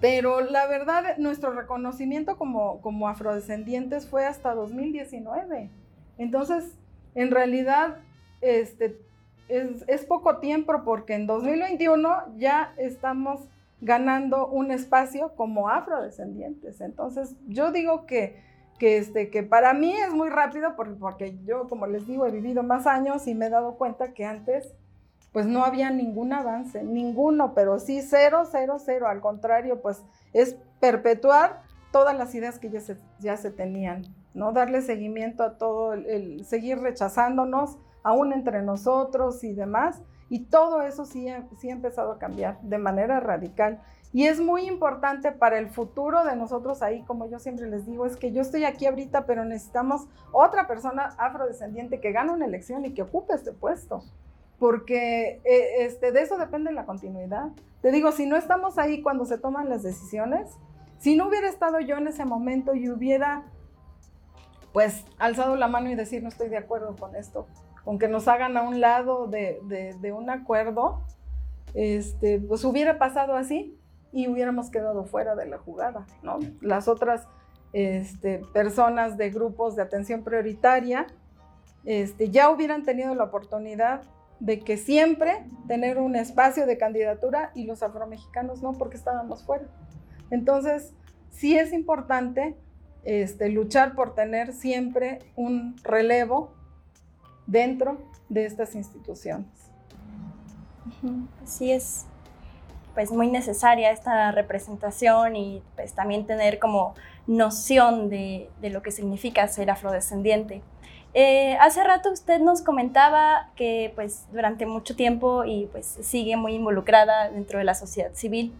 Pero 0.01 0.41
la 0.41 0.67
verdad, 0.67 1.17
nuestro 1.17 1.51
reconocimiento 1.51 2.37
como, 2.37 2.81
como 2.81 3.07
afrodescendientes 3.07 4.07
fue 4.07 4.25
hasta 4.25 4.53
2019. 4.53 5.69
Entonces, 6.21 6.77
en 7.15 7.31
realidad, 7.31 7.97
este, 8.41 8.99
es, 9.49 9.83
es, 9.87 10.05
poco 10.05 10.37
tiempo 10.37 10.83
porque 10.85 11.15
en 11.15 11.25
2021 11.25 12.37
ya 12.37 12.73
estamos 12.77 13.41
ganando 13.81 14.47
un 14.47 14.71
espacio 14.71 15.33
como 15.35 15.67
afrodescendientes. 15.67 16.79
Entonces, 16.79 17.35
yo 17.47 17.71
digo 17.71 18.05
que, 18.05 18.39
que, 18.77 18.97
este, 18.97 19.31
que 19.31 19.41
para 19.41 19.73
mí 19.73 19.93
es 19.93 20.13
muy 20.13 20.29
rápido 20.29 20.75
porque, 20.75 20.93
porque 20.93 21.37
yo, 21.43 21.67
como 21.67 21.87
les 21.87 22.05
digo, 22.05 22.27
he 22.27 22.31
vivido 22.31 22.61
más 22.61 22.85
años 22.85 23.27
y 23.27 23.33
me 23.33 23.47
he 23.47 23.49
dado 23.49 23.75
cuenta 23.75 24.13
que 24.13 24.25
antes 24.25 24.75
pues 25.31 25.45
no 25.45 25.63
había 25.63 25.89
ningún 25.89 26.33
avance, 26.33 26.83
ninguno, 26.83 27.53
pero 27.53 27.79
sí 27.79 28.01
cero, 28.01 28.43
cero, 28.51 28.77
cero. 28.83 29.07
Al 29.07 29.21
contrario, 29.21 29.81
pues 29.81 30.03
es 30.33 30.57
perpetuar 30.79 31.63
todas 31.91 32.17
las 32.17 32.35
ideas 32.35 32.59
que 32.59 32.69
ya 32.69 32.81
se, 32.81 32.97
ya 33.19 33.37
se 33.37 33.49
tenían. 33.49 34.03
¿No? 34.33 34.51
Darle 34.51 34.81
seguimiento 34.81 35.43
a 35.43 35.57
todo, 35.57 35.93
el, 35.93 36.45
seguir 36.45 36.79
rechazándonos, 36.79 37.77
aún 38.03 38.33
entre 38.33 38.61
nosotros 38.61 39.43
y 39.43 39.53
demás. 39.53 40.01
Y 40.29 40.45
todo 40.45 40.81
eso 40.81 41.05
sí, 41.05 41.27
sí 41.57 41.69
ha 41.69 41.73
empezado 41.73 42.13
a 42.13 42.19
cambiar 42.19 42.59
de 42.61 42.77
manera 42.77 43.19
radical. 43.19 43.81
Y 44.13 44.27
es 44.27 44.41
muy 44.41 44.67
importante 44.67 45.31
para 45.31 45.57
el 45.57 45.69
futuro 45.69 46.23
de 46.25 46.35
nosotros 46.35 46.81
ahí, 46.81 47.03
como 47.03 47.29
yo 47.29 47.39
siempre 47.39 47.69
les 47.69 47.85
digo, 47.85 48.05
es 48.05 48.17
que 48.17 48.31
yo 48.31 48.41
estoy 48.41 48.65
aquí 48.65 48.85
ahorita, 48.85 49.25
pero 49.25 49.45
necesitamos 49.45 50.07
otra 50.33 50.67
persona 50.67 51.15
afrodescendiente 51.17 52.01
que 52.01 52.11
gane 52.11 52.31
una 52.31 52.45
elección 52.45 52.85
y 52.85 52.93
que 52.93 53.03
ocupe 53.03 53.33
este 53.33 53.53
puesto. 53.53 54.03
Porque 54.59 55.41
eh, 55.43 55.85
este, 55.85 56.11
de 56.11 56.21
eso 56.21 56.37
depende 56.37 56.71
la 56.71 56.85
continuidad. 56.85 57.49
Te 57.81 57.91
digo, 57.91 58.11
si 58.11 58.25
no 58.25 58.35
estamos 58.35 58.77
ahí 58.77 59.01
cuando 59.01 59.25
se 59.25 59.37
toman 59.37 59.69
las 59.69 59.81
decisiones, 59.81 60.57
si 60.97 61.15
no 61.15 61.27
hubiera 61.29 61.49
estado 61.49 61.79
yo 61.79 61.97
en 61.97 62.07
ese 62.07 62.25
momento 62.25 62.75
y 62.75 62.89
hubiera 62.89 63.45
pues 64.73 65.05
alzado 65.17 65.55
la 65.55 65.67
mano 65.67 65.89
y 65.89 65.95
decir 65.95 66.23
no 66.23 66.29
estoy 66.29 66.49
de 66.49 66.57
acuerdo 66.57 66.95
con 66.95 67.15
esto, 67.15 67.47
con 67.83 67.99
que 67.99 68.07
nos 68.07 68.27
hagan 68.27 68.57
a 68.57 68.61
un 68.61 68.79
lado 68.79 69.27
de, 69.27 69.59
un 70.15 70.29
acuerdo, 70.29 71.01
este, 71.73 72.39
pues 72.39 72.63
hubiera 72.63 72.97
pasado 72.97 73.35
así 73.35 73.77
y 74.11 74.27
hubiéramos 74.27 74.69
quedado 74.69 75.05
fuera 75.05 75.35
de 75.35 75.45
la 75.47 75.57
jugada, 75.57 76.05
¿no? 76.21 76.39
Las 76.61 76.87
otras 76.87 77.27
este, 77.73 78.41
personas 78.53 79.17
de 79.17 79.29
grupos 79.29 79.75
de 79.75 79.81
atención 79.81 80.23
prioritaria 80.23 81.07
este, 81.85 82.29
ya 82.29 82.49
hubieran 82.49 82.83
tenido 82.83 83.15
la 83.15 83.23
oportunidad 83.25 84.03
de 84.39 84.59
que 84.59 84.77
siempre 84.77 85.45
tener 85.67 85.99
un 85.99 86.15
espacio 86.15 86.65
de 86.65 86.77
candidatura 86.77 87.51
y 87.53 87.65
los 87.65 87.83
afromexicanos 87.83 88.61
no, 88.61 88.73
porque 88.73 88.97
estábamos 88.97 89.43
fuera. 89.43 89.65
Entonces, 90.31 90.93
sí 91.29 91.57
es 91.57 91.73
importante 91.73 92.55
este, 93.03 93.49
luchar 93.49 93.95
por 93.95 94.15
tener 94.15 94.53
siempre 94.53 95.19
un 95.35 95.75
relevo 95.83 96.53
dentro 97.47 97.97
de 98.29 98.45
estas 98.45 98.75
instituciones. 98.75 99.47
Así 101.43 101.71
es, 101.71 102.05
pues 102.93 103.11
muy 103.11 103.27
necesaria 103.27 103.91
esta 103.91 104.31
representación 104.31 105.35
y 105.35 105.61
pues 105.75 105.93
también 105.93 106.25
tener 106.25 106.59
como 106.59 106.93
noción 107.27 108.09
de, 108.09 108.49
de 108.61 108.69
lo 108.69 108.81
que 108.81 108.91
significa 108.91 109.47
ser 109.47 109.69
afrodescendiente. 109.71 110.61
Eh, 111.13 111.57
hace 111.59 111.83
rato 111.83 112.09
usted 112.11 112.39
nos 112.39 112.61
comentaba 112.61 113.49
que 113.55 113.91
pues 113.95 114.27
durante 114.31 114.65
mucho 114.65 114.95
tiempo 114.95 115.43
y 115.43 115.65
pues 115.71 115.85
sigue 116.01 116.37
muy 116.37 116.53
involucrada 116.53 117.29
dentro 117.29 117.59
de 117.59 117.65
la 117.65 117.73
sociedad 117.73 118.13
civil. 118.13 118.53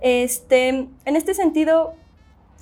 Este, 0.00 0.68
en 0.68 1.16
este 1.16 1.34
sentido, 1.34 1.94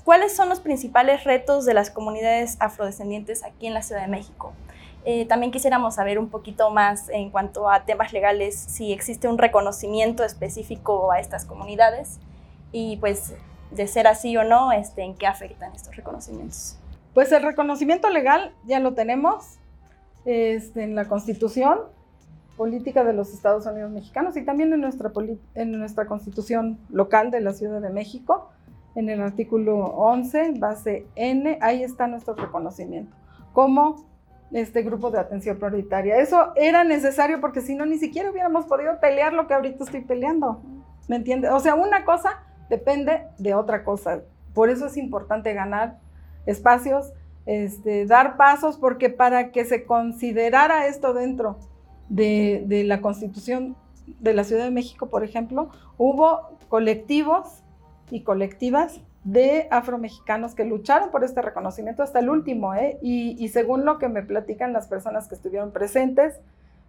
¿cuáles 0.05 0.35
son 0.35 0.49
los 0.49 0.61
principales 0.61 1.25
retos 1.25 1.65
de 1.65 1.75
las 1.75 1.91
comunidades 1.91 2.57
afrodescendientes 2.61 3.45
aquí 3.45 3.67
en 3.67 3.75
la 3.75 3.83
Ciudad 3.83 4.03
de 4.03 4.09
México? 4.09 4.53
Eh, 5.05 5.27
también 5.27 5.51
quisiéramos 5.51 5.97
saber 5.97 6.19
un 6.19 6.29
poquito 6.29 6.71
más 6.71 7.09
en 7.09 7.31
cuanto 7.31 7.69
a 7.69 7.85
temas 7.85 8.13
legales, 8.13 8.55
si 8.57 8.93
existe 8.93 9.27
un 9.27 9.37
reconocimiento 9.37 10.23
específico 10.23 11.11
a 11.11 11.19
estas 11.19 11.45
comunidades 11.45 12.21
y 12.71 12.99
pues 12.99 13.35
de 13.73 13.87
ser 13.87 14.07
así 14.07 14.37
o 14.37 14.45
no, 14.45 14.71
este, 14.71 15.03
en 15.03 15.15
qué 15.15 15.27
afectan 15.27 15.73
estos 15.75 15.97
reconocimientos. 15.97 16.77
Pues 17.15 17.33
el 17.33 17.43
reconocimiento 17.43 18.09
legal 18.11 18.55
ya 18.65 18.79
lo 18.79 18.95
tenemos 18.95 19.59
este, 20.25 20.85
en 20.85 20.95
la 20.95 21.07
Constitución 21.07 21.81
Política 22.57 23.03
de 23.03 23.13
los 23.13 23.33
Estados 23.33 23.67
Unidos 23.67 23.91
Mexicanos 23.91 24.37
y 24.37 24.45
también 24.45 24.73
en 24.73 24.81
nuestra, 24.81 25.11
en 25.55 25.73
nuestra 25.73 26.07
Constitución 26.07 26.79
local 26.91 27.31
de 27.31 27.41
la 27.41 27.53
Ciudad 27.55 27.81
de 27.81 27.91
México, 27.91 28.52
en 28.95 29.09
el 29.09 29.21
artículo 29.21 29.79
11, 29.79 30.55
base 30.59 31.07
N, 31.15 31.59
ahí 31.61 31.83
está 31.83 32.07
nuestro 32.07 32.35
reconocimiento 32.35 33.17
como 33.53 34.07
este 34.53 34.83
grupo 34.83 35.11
de 35.11 35.19
atención 35.19 35.59
prioritaria. 35.59 36.19
Eso 36.19 36.53
era 36.57 36.85
necesario 36.85 37.41
porque 37.41 37.61
si 37.61 37.75
no, 37.75 37.87
ni 37.87 37.99
siquiera 37.99 38.31
hubiéramos 38.31 38.67
podido 38.67 38.99
pelear 39.01 39.33
lo 39.33 39.47
que 39.47 39.55
ahorita 39.55 39.85
estoy 39.85 40.03
peleando. 40.03 40.63
¿Me 41.09 41.17
entiendes? 41.17 41.51
O 41.53 41.61
sea, 41.61 41.75
una 41.75 42.05
cosa 42.05 42.43
depende 42.69 43.25
de 43.39 43.55
otra 43.55 43.85
cosa. 43.85 44.23
Por 44.55 44.69
eso 44.69 44.87
es 44.87 44.97
importante 44.97 45.55
ganar 45.55 45.99
espacios, 46.47 47.13
este, 47.47 48.07
dar 48.07 48.37
pasos, 48.37 48.77
porque 48.77 49.09
para 49.09 49.51
que 49.51 49.65
se 49.65 49.85
considerara 49.85 50.87
esto 50.87 51.15
dentro 51.15 51.59
de, 52.09 52.65
de 52.67 52.85
la 52.85 53.01
Constitución 53.01 53.77
de 54.21 54.35
la 54.35 54.45
Ciudad 54.45 54.65
de 54.65 54.71
México, 54.71 55.09
por 55.09 55.25
ejemplo, 55.25 55.71
hubo 55.97 56.59
colectivos 56.69 57.63
y 58.11 58.23
colectivas 58.23 59.01
de 59.25 59.69
afromexicanos 59.71 60.55
que 60.55 60.65
lucharon 60.65 61.11
por 61.11 61.25
este 61.25 61.43
reconocimiento 61.43 62.03
hasta 62.03 62.19
el 62.19 62.29
último, 62.29 62.75
¿eh? 62.75 62.99
y, 63.03 63.49
según 63.49 63.85
lo 63.85 63.99
que 63.99 64.09
me 64.09 64.23
platican 64.23 64.73
las 64.73 64.89
personas 64.89 65.29
que 65.29 65.35
estuvieron 65.35 65.71
presentes, 65.73 66.41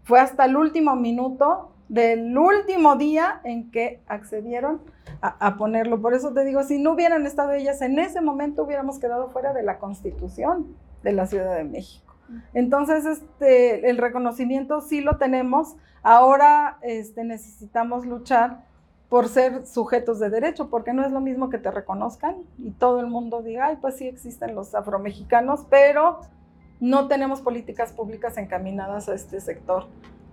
fue 0.04 0.20
hasta 0.20 0.46
el 0.46 0.58
último 0.58 0.96
minuto 0.96 1.72
del 1.90 2.38
último 2.38 2.96
día 2.96 3.42
en 3.44 3.70
que 3.72 4.02
accedieron 4.08 4.82
a, 5.22 5.58
ponerlo. 5.58 6.02
Por 6.02 6.14
eso 6.14 6.34
te 6.34 6.44
digo, 6.44 6.64
si 6.64 6.80
no 6.80 6.94
hubieran 6.94 7.26
estado 7.26 7.54
ellas 7.54 7.82
en 7.82 8.00
ese 8.00 8.20
momento, 8.20 8.64
hubiéramos 8.64 9.00
quedado 9.00 9.30
fuera 9.30 9.54
de 9.54 9.64
la 9.64 9.78
constitución 9.78 10.76
de 11.04 11.14
la 11.14 11.28
Ciudad 11.28 11.56
de 11.56 11.64
México. 11.64 12.16
Entonces, 12.54 13.06
este, 13.06 13.90
el 13.90 13.98
reconocimiento 13.98 14.82
sí 14.82 15.02
lo 15.02 15.18
tenemos. 15.18 15.76
Ahora 16.02 16.80
este, 16.82 17.24
necesitamos 17.24 18.06
luchar 18.06 18.66
por 19.14 19.30
ser 19.30 19.68
sujetos 19.68 20.18
de 20.18 20.32
derecho, 20.32 20.72
porque 20.72 20.92
no 20.92 21.06
es 21.06 21.12
lo 21.12 21.22
mismo 21.22 21.52
que 21.52 21.60
te 21.60 21.70
reconozcan 21.70 22.38
y 22.58 22.72
todo 22.72 23.00
el 23.00 23.06
mundo 23.06 23.44
diga, 23.44 23.68
ay, 23.68 23.78
pues 23.80 23.98
sí 23.98 24.08
existen 24.08 24.56
los 24.56 24.74
afromexicanos, 24.74 25.68
pero 25.70 26.22
no 26.80 27.08
tenemos 27.08 27.40
políticas 27.40 27.94
públicas 27.94 28.40
encaminadas 28.40 29.10
a 29.10 29.14
este 29.14 29.40
sector 29.40 29.86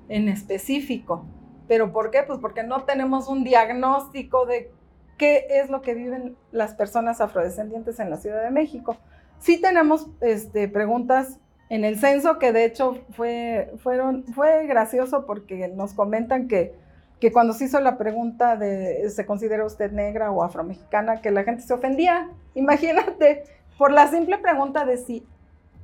en 0.08 0.30
específico. 0.30 1.26
¿Pero 1.68 1.92
por 1.92 2.10
qué? 2.10 2.22
Pues 2.22 2.38
porque 2.38 2.62
no 2.62 2.84
tenemos 2.84 3.28
un 3.28 3.44
diagnóstico 3.44 4.46
de 4.46 4.72
qué 5.18 5.46
es 5.50 5.68
lo 5.68 5.82
que 5.82 5.92
viven 5.92 6.38
las 6.50 6.72
personas 6.72 7.20
afrodescendientes 7.20 8.00
en 8.00 8.08
la 8.08 8.16
Ciudad 8.16 8.42
de 8.42 8.50
México. 8.50 8.96
Sí 9.40 9.60
tenemos 9.60 10.06
este, 10.22 10.68
preguntas 10.68 11.38
en 11.68 11.84
el 11.84 11.98
censo, 11.98 12.38
que 12.38 12.54
de 12.54 12.64
hecho 12.64 12.96
fue, 13.10 13.74
fueron, 13.76 14.24
fue 14.32 14.66
gracioso 14.66 15.26
porque 15.26 15.68
nos 15.68 15.92
comentan 15.92 16.48
que 16.48 16.79
que 17.20 17.32
cuando 17.32 17.52
se 17.52 17.66
hizo 17.66 17.78
la 17.80 17.98
pregunta 17.98 18.56
de 18.56 19.08
¿se 19.10 19.26
considera 19.26 19.64
usted 19.64 19.92
negra 19.92 20.30
o 20.30 20.42
afromexicana? 20.42 21.20
Que 21.20 21.30
la 21.30 21.44
gente 21.44 21.62
se 21.62 21.74
ofendía. 21.74 22.30
Imagínate, 22.54 23.44
por 23.78 23.92
la 23.92 24.08
simple 24.08 24.38
pregunta 24.38 24.84
de 24.84 24.96
si 24.96 25.26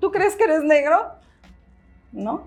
tú 0.00 0.10
crees 0.10 0.34
que 0.34 0.44
eres 0.44 0.64
negro, 0.64 1.12
¿no? 2.12 2.44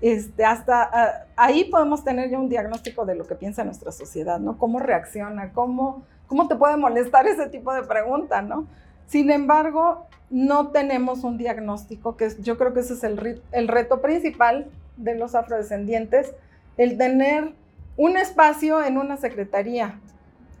este, 0.00 0.44
hasta 0.44 0.82
ah, 0.82 1.24
ahí 1.36 1.64
podemos 1.64 2.04
tener 2.04 2.30
ya 2.30 2.38
un 2.38 2.48
diagnóstico 2.48 3.04
de 3.04 3.14
lo 3.14 3.26
que 3.26 3.34
piensa 3.34 3.64
nuestra 3.64 3.92
sociedad, 3.92 4.38
¿no? 4.38 4.58
Cómo 4.58 4.78
reacciona, 4.78 5.52
cómo, 5.52 6.02
cómo 6.26 6.48
te 6.48 6.56
puede 6.56 6.76
molestar 6.76 7.26
ese 7.28 7.48
tipo 7.48 7.72
de 7.72 7.82
pregunta, 7.82 8.42
¿no? 8.42 8.66
Sin 9.06 9.30
embargo, 9.30 10.06
no 10.30 10.68
tenemos 10.68 11.24
un 11.24 11.36
diagnóstico, 11.36 12.16
que 12.16 12.30
yo 12.40 12.56
creo 12.56 12.72
que 12.72 12.80
ese 12.80 12.94
es 12.94 13.04
el, 13.04 13.42
el 13.52 13.68
reto 13.68 14.00
principal 14.00 14.70
de 14.96 15.16
los 15.16 15.34
afrodescendientes, 15.34 16.32
el 16.76 16.96
tener 16.96 17.52
un 17.96 18.16
espacio 18.16 18.82
en 18.82 18.98
una 18.98 19.16
secretaría. 19.16 20.00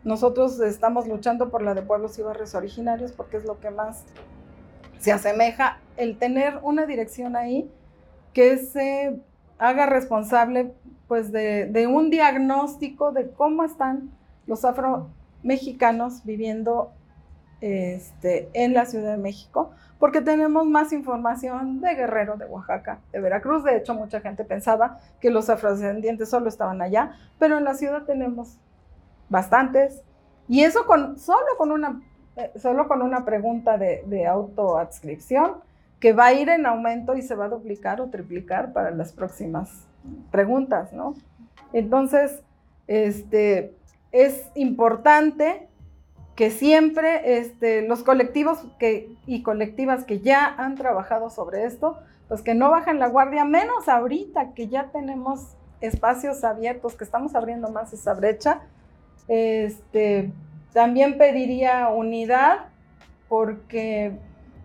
Nosotros 0.04 0.60
estamos 0.60 1.06
luchando 1.06 1.50
por 1.50 1.62
la 1.62 1.74
de 1.74 1.82
pueblos 1.82 2.18
y 2.18 2.22
barrios 2.22 2.54
originarios 2.54 3.12
porque 3.12 3.36
es 3.36 3.44
lo 3.44 3.60
que 3.60 3.70
más 3.70 4.04
se 4.98 5.12
asemeja 5.12 5.78
el 5.96 6.18
tener 6.18 6.58
una 6.62 6.86
dirección 6.86 7.36
ahí 7.36 7.70
que 8.32 8.58
se 8.58 9.20
haga 9.58 9.86
responsable 9.86 10.72
pues 11.08 11.32
de, 11.32 11.88
un 11.90 12.10
diagnóstico 12.10 13.12
de 13.12 13.30
cómo 13.30 13.64
están 13.64 14.10
los 14.46 14.64
afromexicanos 14.64 16.24
viviendo 16.24 16.92
este, 17.60 18.48
en 18.52 18.74
la 18.74 18.86
Ciudad 18.86 19.12
de 19.12 19.22
México, 19.22 19.72
porque 20.00 20.22
tenemos 20.22 20.66
más 20.66 20.92
información 20.94 21.80
de 21.82 21.94
Guerrero, 21.94 22.36
de 22.38 22.46
Oaxaca, 22.46 22.98
de 23.12 23.20
Veracruz. 23.20 23.62
De 23.62 23.76
hecho, 23.76 23.94
mucha 23.94 24.20
gente 24.20 24.44
pensaba 24.44 24.98
que 25.20 25.30
los 25.30 25.50
afrodescendientes 25.50 26.30
solo 26.30 26.48
estaban 26.48 26.80
allá, 26.80 27.12
pero 27.38 27.58
en 27.58 27.64
la 27.64 27.74
ciudad 27.74 28.04
tenemos 28.04 28.56
bastantes. 29.28 30.02
Y 30.48 30.62
eso 30.62 30.86
con, 30.86 31.18
solo, 31.18 31.46
con 31.58 31.70
una, 31.70 32.00
eh, 32.36 32.50
solo 32.56 32.88
con 32.88 33.02
una 33.02 33.26
pregunta 33.26 33.76
de, 33.76 34.02
de 34.06 34.26
autoadscripción 34.26 35.56
que 36.00 36.14
va 36.14 36.26
a 36.26 36.32
ir 36.32 36.48
en 36.48 36.64
aumento 36.64 37.14
y 37.14 37.20
se 37.20 37.34
va 37.34 37.44
a 37.44 37.48
duplicar 37.50 38.00
o 38.00 38.08
triplicar 38.08 38.72
para 38.72 38.90
las 38.90 39.12
próximas 39.12 39.86
preguntas, 40.30 40.94
¿no? 40.94 41.14
Entonces, 41.74 42.42
este, 42.86 43.74
es 44.12 44.50
importante 44.54 45.68
que 46.40 46.50
siempre 46.50 47.38
este, 47.38 47.82
los 47.82 48.02
colectivos 48.02 48.60
que, 48.78 49.14
y 49.26 49.42
colectivas 49.42 50.04
que 50.04 50.20
ya 50.20 50.46
han 50.46 50.74
trabajado 50.74 51.28
sobre 51.28 51.66
esto, 51.66 51.98
pues 52.28 52.40
que 52.40 52.54
no 52.54 52.70
bajen 52.70 52.98
la 52.98 53.08
guardia, 53.08 53.44
menos 53.44 53.90
ahorita 53.90 54.54
que 54.54 54.66
ya 54.68 54.84
tenemos 54.84 55.48
espacios 55.82 56.42
abiertos, 56.42 56.94
que 56.94 57.04
estamos 57.04 57.34
abriendo 57.34 57.68
más 57.68 57.92
esa 57.92 58.14
brecha. 58.14 58.62
Este, 59.28 60.32
también 60.72 61.18
pediría 61.18 61.90
unidad 61.90 62.68
porque 63.28 64.12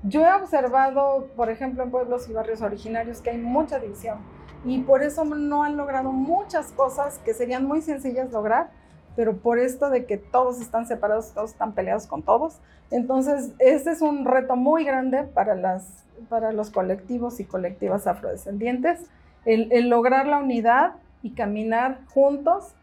yo 0.03 0.25
he 0.25 0.33
observado, 0.33 1.27
por 1.35 1.49
ejemplo, 1.49 1.83
en 1.83 1.91
pueblos 1.91 2.29
y 2.29 2.31
barrios 2.31 2.61
originarios 2.61 3.19
que 3.19 3.31
hay 3.31 3.37
mucha 3.37 3.79
división 3.79 4.19
y 4.63 4.79
por 4.79 5.03
eso 5.03 5.25
no 5.25 5.63
han 5.65 5.75
logrado 5.75 6.13
muchas 6.13 6.71
cosas 6.71 7.17
que 7.25 7.33
serían 7.33 7.65
muy 7.65 7.81
sencillas 7.81 8.31
lograr 8.31 8.69
pero 9.15 9.37
por 9.37 9.59
esto 9.59 9.89
de 9.89 10.05
que 10.05 10.17
todos 10.17 10.59
están 10.59 10.87
separados, 10.87 11.31
todos 11.33 11.51
están 11.51 11.73
peleados 11.73 12.07
con 12.07 12.21
todos. 12.21 12.59
Entonces, 12.91 13.51
este 13.59 13.91
es 13.91 14.01
un 14.01 14.25
reto 14.25 14.55
muy 14.55 14.83
grande 14.83 15.23
para, 15.23 15.55
las, 15.55 16.03
para 16.29 16.51
los 16.51 16.69
colectivos 16.69 17.39
y 17.39 17.45
colectivas 17.45 18.07
afrodescendientes, 18.07 19.09
el, 19.45 19.89
lograr 19.89 20.27
la 20.27 20.39
unidad 20.39 20.95
y 21.21 21.31
caminar 21.31 21.99
juntos 22.13 22.73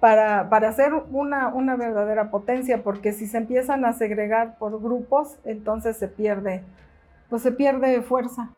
para, 0.00 0.48
para 0.48 0.68
hacer 0.68 0.92
una, 1.10 1.48
una, 1.48 1.76
verdadera 1.76 2.30
potencia, 2.30 2.82
porque 2.82 3.12
si 3.12 3.26
se 3.26 3.38
empiezan 3.38 3.84
a 3.84 3.92
segregar 3.92 4.58
por 4.58 4.80
grupos, 4.80 5.36
entonces 5.44 5.96
se 5.96 6.08
pierde, 6.08 6.62
pues 7.28 7.42
se 7.42 7.52
pierde 7.52 8.02
fuerza. 8.02 8.50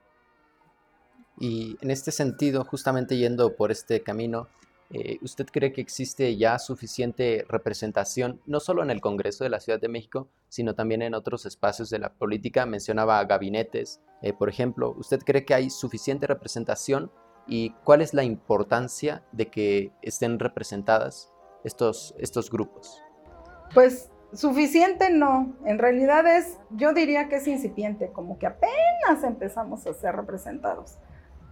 Y 1.38 1.76
en 1.80 1.90
este 1.90 2.12
sentido, 2.12 2.64
justamente 2.64 3.16
yendo 3.16 3.56
por 3.56 3.70
este 3.72 4.02
camino, 4.02 4.46
eh, 4.94 5.18
¿Usted 5.22 5.46
cree 5.46 5.72
que 5.72 5.80
existe 5.80 6.36
ya 6.36 6.58
suficiente 6.58 7.46
representación, 7.48 8.42
no 8.44 8.60
solo 8.60 8.82
en 8.82 8.90
el 8.90 9.00
Congreso 9.00 9.42
de 9.42 9.48
la 9.48 9.58
Ciudad 9.58 9.80
de 9.80 9.88
México, 9.88 10.28
sino 10.48 10.74
también 10.74 11.00
en 11.00 11.14
otros 11.14 11.46
espacios 11.46 11.88
de 11.88 11.98
la 11.98 12.12
política? 12.12 12.66
Mencionaba 12.66 13.24
gabinetes, 13.24 14.02
eh, 14.20 14.34
por 14.34 14.50
ejemplo. 14.50 14.94
¿Usted 14.98 15.20
cree 15.20 15.46
que 15.46 15.54
hay 15.54 15.70
suficiente 15.70 16.26
representación 16.26 17.10
y 17.46 17.70
cuál 17.84 18.02
es 18.02 18.12
la 18.12 18.22
importancia 18.22 19.24
de 19.32 19.46
que 19.46 19.92
estén 20.02 20.38
representadas 20.38 21.32
estos, 21.64 22.14
estos 22.18 22.50
grupos? 22.50 23.02
Pues 23.72 24.10
suficiente 24.34 25.08
no, 25.08 25.56
en 25.64 25.78
realidad 25.78 26.26
es, 26.26 26.58
yo 26.70 26.92
diría 26.92 27.30
que 27.30 27.36
es 27.36 27.46
incipiente, 27.46 28.12
como 28.12 28.38
que 28.38 28.46
apenas 28.46 29.24
empezamos 29.24 29.86
a 29.86 29.94
ser 29.94 30.16
representados. 30.16 30.98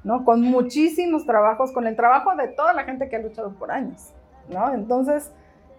¿No? 0.05 0.25
Con 0.25 0.43
muchísimos 0.43 1.27
trabajos, 1.27 1.73
con 1.73 1.87
el 1.87 1.97
trabajo 1.97 2.35
de 2.37 2.49
toda 2.49 2.73
la 2.73 2.85
gente 2.85 3.09
que 3.09 3.17
ha 3.17 3.21
luchado 3.21 3.53
por 3.53 3.71
años, 3.71 4.13
¿no? 4.49 4.73
Entonces, 4.73 5.31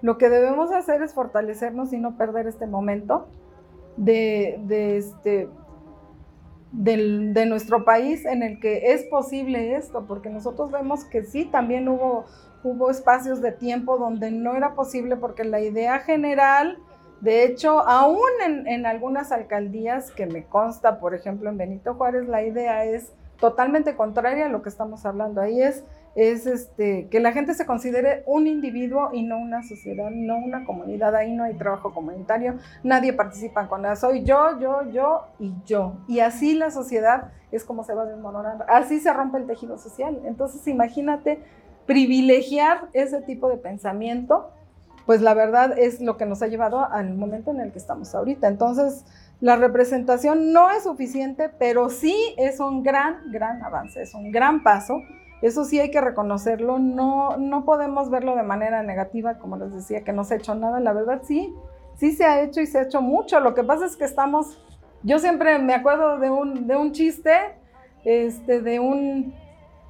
lo 0.02 0.18
que 0.18 0.30
debemos 0.30 0.72
hacer 0.72 1.02
es 1.02 1.14
fortalecernos 1.14 1.94
y 1.94 1.98
no 1.98 2.18
perder 2.18 2.48
este 2.48 2.68
momento 2.68 3.28
de, 3.98 4.60
este, 4.98 5.48
de 6.72 7.46
nuestro 7.46 7.84
país 7.84 8.26
en 8.26 8.44
el 8.44 8.60
que 8.60 8.94
es 8.94 9.04
posible 9.06 9.76
esto, 9.76 10.06
porque 10.08 10.30
nosotros 10.30 10.72
vemos 10.72 11.04
que 11.06 11.24
sí, 11.24 11.46
también 11.46 11.88
hubo, 11.88 12.26
hubo 12.64 12.90
espacios 12.90 13.42
de 13.42 13.52
tiempo 13.52 13.98
donde 13.98 14.32
no 14.32 14.56
era 14.56 14.74
posible 14.74 15.18
porque 15.18 15.44
la 15.44 15.62
idea 15.62 16.00
general, 16.00 16.78
de 17.22 17.44
hecho, 17.44 17.88
aún 17.88 18.30
en, 18.46 18.68
en 18.68 18.86
algunas 18.86 19.32
alcaldías 19.32 20.12
que 20.12 20.26
me 20.26 20.46
consta, 20.46 21.00
por 21.00 21.14
ejemplo, 21.14 21.50
en 21.50 21.58
Benito 21.58 21.94
Juárez, 21.94 22.28
la 22.28 22.44
idea 22.44 22.86
es 22.86 23.14
totalmente 23.42 23.98
contraria 23.98 24.46
a 24.46 24.50
lo 24.50 24.62
que 24.62 24.70
estamos 24.70 25.06
hablando. 25.06 25.42
Ahí 25.42 25.62
es 25.62 25.84
es 26.16 26.46
este, 26.46 27.08
que 27.08 27.20
la 27.20 27.32
gente 27.32 27.54
se 27.54 27.66
considere 27.66 28.24
un 28.26 28.48
individuo 28.48 29.12
y 29.14 29.24
no 29.24 29.38
una 29.38 29.64
sociedad, 29.64 30.10
no 30.12 30.38
una 30.38 30.66
comunidad. 30.66 31.16
Ahí 31.16 31.32
no 31.32 31.44
hay 31.44 31.54
trabajo 31.54 31.94
comunitario, 31.94 32.56
nadie 32.84 33.14
participa 33.14 33.68
con 33.68 33.84
nada. 33.84 33.96
Soy 33.96 34.24
yo, 34.24 34.60
yo, 34.60 34.90
yo 34.92 35.28
y 35.40 35.54
yo. 35.66 35.94
Y 36.08 36.20
así 36.20 36.54
la 36.54 36.72
sociedad 36.72 37.32
es 37.52 37.64
como 37.64 37.84
se 37.84 37.94
va 37.94 38.06
desmoronando. 38.06 38.66
Así 38.68 39.00
se 39.00 39.14
rompe 39.14 39.38
el 39.38 39.48
tejido 39.48 39.78
social. 39.78 40.20
Entonces, 40.26 40.68
imagínate 40.68 41.42
privilegiar 41.86 42.90
ese 42.94 43.22
tipo 43.22 43.50
de 43.50 43.58
pensamiento, 43.58 44.52
pues 45.06 45.22
la 45.22 45.34
verdad 45.34 45.78
es 45.78 46.00
lo 46.00 46.18
que 46.18 46.26
nos 46.26 46.42
ha 46.42 46.48
llevado 46.48 46.86
al 46.92 47.16
momento 47.16 47.52
en 47.52 47.62
el 47.62 47.72
que 47.72 47.80
estamos 47.80 48.14
ahorita. 48.14 48.48
Entonces, 48.48 49.06
la 49.42 49.58
representación 49.58 50.54
no 50.54 50.70
es 50.72 50.84
suficiente, 50.84 51.50
pero 51.50 51.90
sí 51.90 52.16
es 52.38 52.60
un 52.60 52.84
gran, 52.84 53.32
gran 53.32 53.62
avance, 53.64 54.02
es 54.02 54.14
un 54.14 54.32
gran 54.32 54.64
paso 54.64 55.02
eso 55.42 55.66
sí 55.66 55.80
hay 55.80 55.90
que 55.90 56.02
reconocerlo, 56.02 56.78
no, 56.78 57.36
no 57.38 57.66
podemos 57.66 58.12
verlo 58.12 58.36
de 58.36 58.44
manera 58.44 58.84
negativa, 58.84 59.40
como 59.40 59.58
les 59.58 59.74
decía, 59.74 60.04
que 60.04 60.14
no 60.14 60.24
se 60.24 60.36
ha 60.36 60.38
hecho 60.38 60.54
nada, 60.54 60.80
la 60.80 60.94
verdad 60.94 61.22
sí, 61.24 61.54
sí 61.96 62.12
se 62.12 62.26
ha 62.26 62.42
hecho 62.42 62.62
y 62.62 62.68
se 62.68 62.78
ha 62.78 62.84
hecho 62.84 63.02
mucho. 63.02 63.40
Lo 63.40 63.56
que 63.56 63.64
pasa 63.64 63.88
es 63.88 63.98
que 63.98 64.06
estamos, 64.06 64.60
yo 65.02 65.18
siempre 65.18 65.58
me 65.58 65.74
acuerdo 65.74 66.20
de 66.20 66.30
un, 66.30 66.68
de 66.68 66.76
un 66.76 66.92
chiste, 66.92 67.34
este, 68.06 68.62
de, 68.62 68.80
un, 68.80 69.34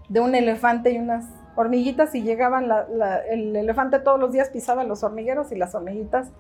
de 0.07 0.21
un 0.21 0.35
elefante 0.35 0.91
y 0.91 0.97
unas 0.97 1.25
hormiguitas 1.57 2.15
y 2.15 2.21
llegaban, 2.21 2.71
el 3.29 3.53
elefante 3.53 3.99
todos 3.99 4.21
los 4.21 4.31
días 4.31 4.49
pisaba 4.49 4.85
los 4.85 5.03
hormigueros 5.03 5.51
y 5.51 5.57
las 5.57 5.75
hormiguitas 5.75 6.31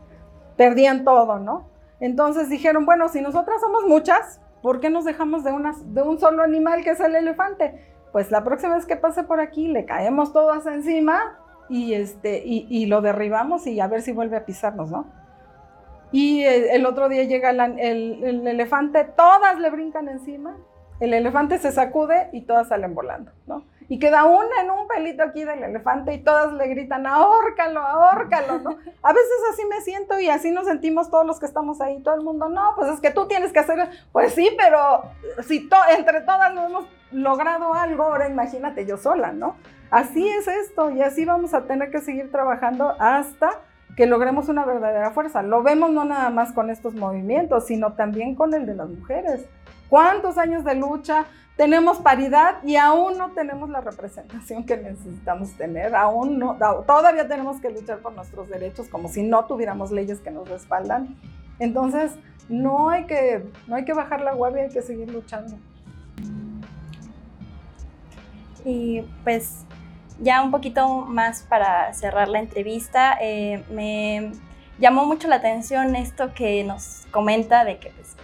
perdían 0.55 1.03
todo, 1.03 1.37
¿no? 1.37 1.65
Entonces 2.01 2.49
dijeron, 2.49 2.85
bueno, 2.85 3.07
si 3.07 3.21
nosotras 3.21 3.61
somos 3.61 3.85
muchas, 3.85 4.41
¿por 4.61 4.81
qué 4.81 4.89
nos 4.89 5.05
dejamos 5.05 5.45
de, 5.45 5.53
un 6.01 6.19
solo 6.19 6.43
animal 6.43 6.83
que 6.83 6.89
es 6.91 6.99
el 6.99 7.15
elefante? 7.15 7.91
pues 8.11 8.31
la 8.31 8.43
próxima 8.43 8.75
vez 8.75 8.85
que 8.85 8.97
pase 8.97 9.23
por 9.23 9.39
aquí 9.39 9.67
le 9.67 9.85
caemos 9.85 10.33
todas 10.33 10.65
encima 10.65 11.37
y, 11.69 11.93
este, 11.93 12.43
y, 12.45 12.85
lo 12.87 13.01
derribamos 13.01 13.65
y 13.65 13.79
a 13.79 13.87
ver 13.87 14.01
si 14.01 14.11
vuelve 14.11 14.35
a 14.35 14.45
pisarnos, 14.45 14.91
¿no? 14.91 15.05
Y 16.11 16.43
el, 16.43 16.85
otro 16.85 17.07
día 17.07 17.23
llega 17.23 17.51
el, 17.51 18.45
elefante, 18.45 19.05
todas 19.05 19.57
le 19.57 19.69
brincan 19.69 20.09
encima, 20.09 20.57
el 20.99 21.13
elefante 21.13 21.59
se 21.59 21.71
sacude 21.71 22.29
y 22.33 22.41
todas 22.41 22.67
salen 22.67 22.93
volando, 22.93 23.31
¿no? 23.47 23.63
Y 23.91 23.99
queda 23.99 24.23
una 24.23 24.61
en 24.61 24.71
un 24.71 24.87
pelito 24.87 25.21
aquí 25.21 25.43
del 25.43 25.63
elefante 25.63 26.13
y 26.13 26.23
todas 26.23 26.53
le 26.53 26.65
gritan, 26.69 27.05
ahórcalo, 27.05 27.81
ahórcalo, 27.81 28.59
¿no? 28.59 28.69
A 29.03 29.11
veces 29.11 29.37
así 29.51 29.65
me 29.65 29.81
siento 29.81 30.17
y 30.17 30.29
así 30.29 30.49
nos 30.49 30.65
sentimos 30.65 31.11
todos 31.11 31.25
los 31.25 31.41
que 31.41 31.45
estamos 31.45 31.81
ahí, 31.81 32.01
todo 32.01 32.15
el 32.15 32.21
mundo, 32.21 32.47
no, 32.47 32.71
pues 32.77 32.89
es 32.89 33.01
que 33.01 33.11
tú 33.11 33.27
tienes 33.27 33.51
que 33.51 33.59
hacer, 33.59 33.89
pues 34.13 34.33
sí, 34.33 34.49
pero 34.57 35.03
si 35.45 35.67
entre 35.93 36.21
todas 36.21 36.53
nos 36.53 36.69
hemos 36.69 36.85
logrado 37.11 37.73
algo, 37.73 38.03
ahora 38.03 38.29
imagínate 38.29 38.85
yo 38.85 38.95
sola, 38.95 39.33
¿no? 39.33 39.57
Así 39.89 40.25
es 40.25 40.47
esto 40.47 40.89
y 40.91 41.01
así 41.01 41.25
vamos 41.25 41.53
a 41.53 41.65
tener 41.65 41.91
que 41.91 41.99
seguir 41.99 42.31
trabajando 42.31 42.95
hasta 42.97 43.59
que 43.97 44.05
logremos 44.05 44.47
una 44.47 44.63
verdadera 44.63 45.11
fuerza. 45.11 45.43
Lo 45.43 45.63
vemos 45.63 45.91
no 45.91 46.05
nada 46.05 46.29
más 46.29 46.53
con 46.53 46.69
estos 46.69 46.93
movimientos, 46.93 47.67
sino 47.67 47.91
también 47.91 48.35
con 48.35 48.53
el 48.53 48.65
de 48.65 48.75
las 48.75 48.87
mujeres. 48.87 49.45
¿Cuántos 49.89 50.37
años 50.37 50.63
de 50.63 50.75
lucha? 50.75 51.25
Tenemos 51.61 51.99
paridad 51.99 52.55
y 52.63 52.75
aún 52.75 53.19
no 53.19 53.33
tenemos 53.33 53.69
la 53.69 53.81
representación 53.81 54.63
que 54.63 54.77
necesitamos 54.77 55.55
tener, 55.57 55.93
aún 55.93 56.39
no, 56.39 56.57
todavía 56.87 57.27
tenemos 57.27 57.61
que 57.61 57.69
luchar 57.69 57.99
por 57.99 58.13
nuestros 58.13 58.49
derechos 58.49 58.87
como 58.87 59.09
si 59.09 59.21
no 59.21 59.45
tuviéramos 59.45 59.91
leyes 59.91 60.21
que 60.21 60.31
nos 60.31 60.49
respaldan. 60.49 61.15
Entonces, 61.59 62.13
no 62.49 62.89
hay 62.89 63.05
que, 63.05 63.45
no 63.67 63.75
hay 63.75 63.85
que 63.85 63.93
bajar 63.93 64.21
la 64.21 64.33
guardia, 64.33 64.63
hay 64.63 64.69
que 64.69 64.81
seguir 64.81 65.11
luchando. 65.11 65.55
Y 68.65 69.01
pues 69.23 69.59
ya 70.19 70.41
un 70.41 70.49
poquito 70.49 71.05
más 71.05 71.43
para 71.43 71.93
cerrar 71.93 72.27
la 72.27 72.39
entrevista, 72.39 73.19
eh, 73.21 73.63
me 73.69 74.31
llamó 74.79 75.05
mucho 75.05 75.27
la 75.27 75.35
atención 75.35 75.95
esto 75.95 76.33
que 76.33 76.63
nos 76.63 77.05
comenta 77.11 77.65
de 77.65 77.77
que 77.77 77.91
pues, 77.91 78.15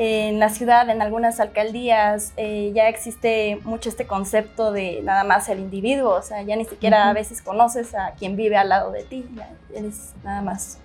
en 0.00 0.38
la 0.38 0.48
ciudad, 0.48 0.88
en 0.90 1.02
algunas 1.02 1.40
alcaldías, 1.40 2.32
eh, 2.36 2.70
ya 2.72 2.88
existe 2.88 3.58
mucho 3.64 3.88
este 3.88 4.06
concepto 4.06 4.70
de 4.70 5.00
nada 5.02 5.24
más 5.24 5.48
el 5.48 5.58
individuo, 5.58 6.14
o 6.14 6.22
sea, 6.22 6.40
ya 6.42 6.54
ni 6.54 6.64
siquiera 6.64 7.08
a 7.08 7.12
veces 7.12 7.42
conoces 7.42 7.96
a 7.96 8.12
quien 8.12 8.36
vive 8.36 8.56
al 8.56 8.68
lado 8.68 8.92
de 8.92 9.02
ti, 9.02 9.28
ya 9.34 9.50
eres 9.74 10.12
nada 10.22 10.40
más 10.40 10.78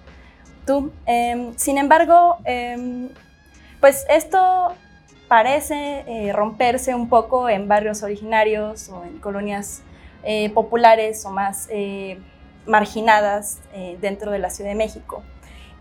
tú. 0.66 0.92
Em, 1.06 1.56
sin 1.58 1.78
embargo, 1.78 2.38
em, 2.44 3.10
pues 3.80 4.04
esto 4.10 4.74
parece 5.28 6.04
eh, 6.08 6.34
romperse 6.34 6.96
un 6.96 7.08
poco 7.08 7.50
en 7.50 7.68
barrios 7.68 8.02
originarios 8.02 8.90
o 8.90 9.04
en 9.04 9.20
colonias 9.20 9.84
eh, 10.24 10.50
populares 10.56 11.24
o 11.26 11.30
más 11.30 11.70
marginadas 12.66 13.60
dentro 14.00 14.32
de 14.32 14.40
la 14.40 14.50
Ciudad 14.50 14.72
de 14.72 14.76
México. 14.76 15.22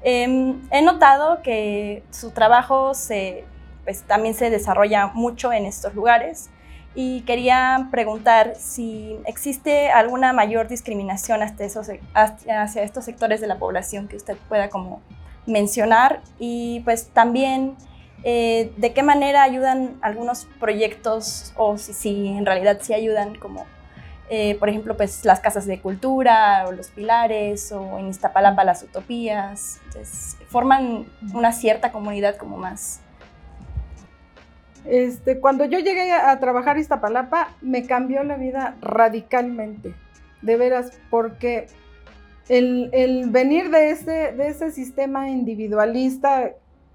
Em, 0.05 0.61
he 0.71 0.83
notado 0.83 1.43
que 1.43 2.03
su 2.11 2.31
trabajo 2.31 2.95
se, 2.95 3.45
pues, 3.85 4.03
también 4.03 4.35
se 4.35 4.51
desarrolla 4.51 5.09
mucho 5.09 5.53
en 5.53 5.67
estos 5.67 5.95
lugares 5.95 6.51
y 6.95 7.23
quería 7.23 7.89
preguntar 7.91 8.55
si 8.57 9.17
existe 9.27 9.91
alguna 9.91 10.33
mayor 10.33 10.69
discriminación 10.69 11.41
hacia 11.43 12.83
estos 12.83 13.05
sectores 13.05 13.41
de 13.41 13.47
la 13.47 13.59
población 13.59 14.09
que 14.09 14.17
usted 14.17 14.37
pueda 14.49 14.69
como 14.69 15.01
mencionar 15.47 16.21
y 16.39 16.81
pues 16.81 17.09
también 17.09 17.77
eh, 18.25 18.73
de 18.77 18.93
qué 18.93 19.03
manera 19.03 19.43
ayudan 19.43 19.97
algunos 20.03 20.47
proyectos 20.61 21.53
o 21.57 21.79
si, 21.79 22.29
en 22.29 22.47
realidad 22.47 22.79
sí 22.81 22.95
ayudan 22.95 23.35
como 23.37 23.65
eh, 24.35 24.57
por 24.59 24.71
ejemplo 24.71 24.97
pues 24.97 25.27
las 25.27 25.41
casas 25.41 25.67
de 25.67 25.79
cultura 25.79 26.65
o 26.67 26.73
los 26.73 26.89
pilares 26.89 27.71
o 27.71 27.99
en 27.99 28.09
Iztapalapa 28.09 28.65
las 28.65 28.83
utopías. 28.83 29.79
Forman 30.49 31.05
una 31.35 31.53
cierta 31.53 31.93
comunidad 31.93 32.37
como 32.37 32.57
más. 32.57 33.01
Este, 34.87 35.39
cuando 35.39 35.67
yo 35.67 35.81
llegué 35.81 36.13
a, 36.13 36.41
trabajar 36.41 36.77
en 36.77 36.81
Iztapalapa 36.81 37.55
me 37.61 37.87
cambió 37.87 38.25
la 38.25 38.37
vida 38.39 38.79
radicalmente. 38.81 39.95
De 40.41 40.57
veras 40.57 40.99
porque 41.11 41.67
el, 42.49 42.89
el 42.95 43.29
venir 43.29 43.69
de 43.69 43.91
ese, 43.91 44.33
de 44.33 44.49
ese 44.49 44.71
sistema 44.71 45.29
individualista 45.29 46.53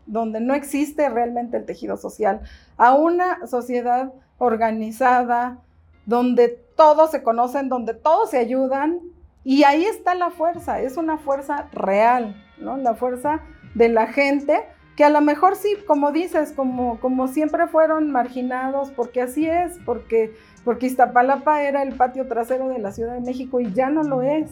donde 0.07 0.39
no 0.39 0.55
existe 0.55 1.07
realmente 1.07 1.55
el 1.55 1.65
tejido 1.65 1.97
social, 1.97 2.41
a 2.77 2.95
una 2.95 3.45
sociedad 3.45 4.11
organizada, 4.39 5.59
donde 6.07 6.47
todos 6.75 7.11
se 7.11 7.21
conocen, 7.21 7.69
donde 7.69 7.93
todos 7.93 8.31
se 8.31 8.39
ayudan, 8.39 9.01
y 9.43 9.63
ahí 9.63 9.85
está 9.85 10.15
la 10.15 10.31
fuerza, 10.31 10.81
es 10.81 10.97
una 10.97 11.17
fuerza 11.17 11.69
real, 11.71 12.35
¿no? 12.57 12.75
La 12.77 12.95
fuerza 12.95 13.41
de 13.75 13.89
la 13.89 14.07
gente, 14.07 14.63
que 14.95 15.03
a 15.03 15.09
lo 15.09 15.21
mejor 15.21 15.55
sí, 15.55 15.75
como 15.85 16.11
dices, 16.11 16.53
como, 16.53 16.99
como 16.99 17.27
siempre 17.27 17.67
fueron 17.67 18.11
marginados, 18.11 18.89
porque 18.91 19.21
así 19.21 19.47
es, 19.47 19.77
porque, 19.85 20.33
porque 20.65 20.87
Iztapalapa 20.87 21.61
era 21.61 21.83
el 21.83 21.95
patio 21.95 22.27
trasero 22.27 22.69
de 22.69 22.79
la 22.79 22.91
Ciudad 22.91 23.13
de 23.13 23.21
México 23.21 23.59
y 23.59 23.71
ya 23.73 23.89
no 23.89 24.03
lo 24.03 24.21
es. 24.21 24.49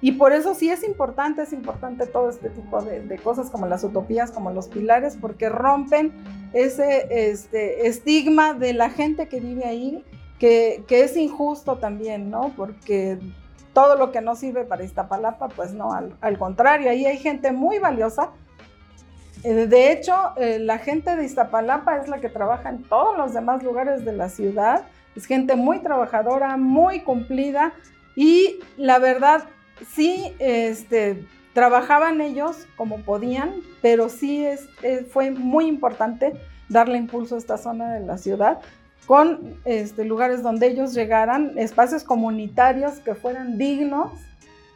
Y 0.00 0.12
por 0.12 0.32
eso 0.32 0.54
sí 0.54 0.70
es 0.70 0.84
importante, 0.84 1.42
es 1.42 1.52
importante 1.52 2.06
todo 2.06 2.30
este 2.30 2.50
tipo 2.50 2.82
de, 2.82 3.18
cosas 3.18 3.50
como 3.50 3.66
las 3.66 3.82
utopías, 3.82 4.30
como 4.30 4.50
los 4.50 4.68
pilares, 4.68 5.16
porque 5.20 5.48
rompen 5.48 6.12
ese 6.52 7.08
este, 7.30 7.88
estigma 7.88 8.54
de 8.54 8.74
la 8.74 8.90
gente 8.90 9.26
que 9.26 9.40
vive 9.40 9.64
ahí, 9.64 10.04
que, 10.38 10.84
es 10.88 11.16
injusto 11.16 11.76
también, 11.76 12.30
¿no? 12.30 12.52
Porque 12.56 13.18
todo 13.72 13.96
lo 13.96 14.12
que 14.12 14.20
no 14.20 14.36
sirve 14.36 14.64
para 14.64 14.84
Iztapalapa, 14.84 15.48
pues 15.48 15.72
no, 15.72 15.92
al, 15.92 16.38
contrario, 16.38 16.90
ahí 16.90 17.06
hay 17.06 17.18
gente 17.18 17.52
muy 17.52 17.78
valiosa. 17.78 18.30
Eh, 19.44 19.66
de 19.66 19.92
hecho, 19.92 20.14
eh, 20.36 20.58
la 20.58 20.78
gente 20.78 21.14
de 21.14 21.24
Iztapalapa 21.24 21.98
es 21.98 22.08
la 22.08 22.20
que 22.20 22.28
trabaja 22.28 22.70
en 22.70 22.82
todos 22.82 23.16
los 23.16 23.34
demás 23.34 23.62
lugares 23.62 24.04
de 24.04 24.12
la 24.12 24.28
ciudad. 24.28 24.84
Es 25.14 25.26
gente 25.26 25.56
muy 25.56 25.80
trabajadora, 25.80 26.56
muy 26.56 27.00
cumplida 27.00 27.72
y 28.14 28.60
la 28.76 28.98
verdad 28.98 29.44
sí, 29.92 30.32
este, 30.38 31.24
trabajaban 31.52 32.20
ellos 32.20 32.66
como 32.76 32.98
podían, 32.98 33.54
pero 33.82 34.08
sí 34.08 34.44
es, 34.44 34.68
fue 35.10 35.30
muy 35.30 35.66
importante 35.66 36.34
darle 36.68 36.98
impulso 36.98 37.36
a 37.36 37.38
esta 37.38 37.56
zona 37.56 37.94
de 37.94 38.00
la 38.00 38.18
ciudad 38.18 38.60
con 39.08 39.56
este, 39.64 40.04
lugares 40.04 40.42
donde 40.42 40.66
ellos 40.66 40.92
llegaran, 40.92 41.56
espacios 41.56 42.04
comunitarios 42.04 42.98
que 42.98 43.14
fueran 43.14 43.56
dignos. 43.56 44.12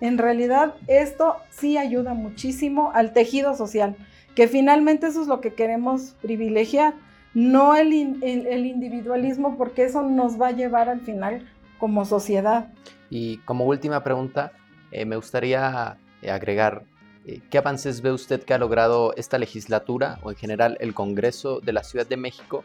En 0.01 0.17
realidad 0.17 0.73
esto 0.87 1.37
sí 1.51 1.77
ayuda 1.77 2.15
muchísimo 2.15 2.91
al 2.95 3.13
tejido 3.13 3.55
social, 3.55 3.95
que 4.35 4.49
finalmente 4.49 5.09
eso 5.09 5.21
es 5.21 5.29
lo 5.29 5.43
que 5.43 5.53
queremos 5.53 6.15
privilegiar, 6.23 6.95
no 7.35 7.77
el 7.77 7.93
individualismo, 7.93 9.59
porque 9.59 9.85
eso 9.85 10.03
nos 10.03 10.41
va 10.41 10.49
a 10.49 10.53
llevar 10.53 10.89
al 10.89 11.03
final 11.03 11.47
como 11.79 12.07
sociedad. 12.07 12.73
Y 13.11 13.37
como 13.39 13.67
última 13.67 14.03
pregunta, 14.03 14.53
eh, 14.93 15.05
me 15.05 15.17
gustaría 15.17 15.99
eh, 16.23 16.31
agregar, 16.31 16.85
eh, 17.27 17.41
¿qué 17.51 17.59
avances 17.59 18.01
ve 18.01 18.13
usted 18.13 18.43
que 18.43 18.55
ha 18.55 18.59
logrado 18.59 19.13
esta 19.17 19.37
legislatura 19.37 20.21
o 20.23 20.31
en 20.31 20.37
general 20.37 20.79
el 20.81 20.95
Congreso 20.95 21.61
de 21.61 21.75
la 21.75 21.85
Ciudad 21.85 22.07
de 22.07 22.17
México 22.17 22.65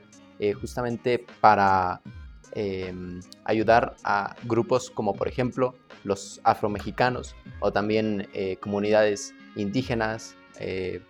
justamente 0.60 1.26
para 1.42 2.02
em, 2.54 3.20
ayudar 3.44 3.96
a 4.04 4.36
grupos 4.44 4.90
como 4.90 5.14
por 5.14 5.28
ejemplo 5.28 5.76
los 6.04 6.40
afromexicanos 6.44 7.36
o 7.60 7.72
también 7.72 8.28
eh, 8.34 8.58
comunidades 8.58 9.34
indígenas, 9.56 10.36
eh, 10.60 11.02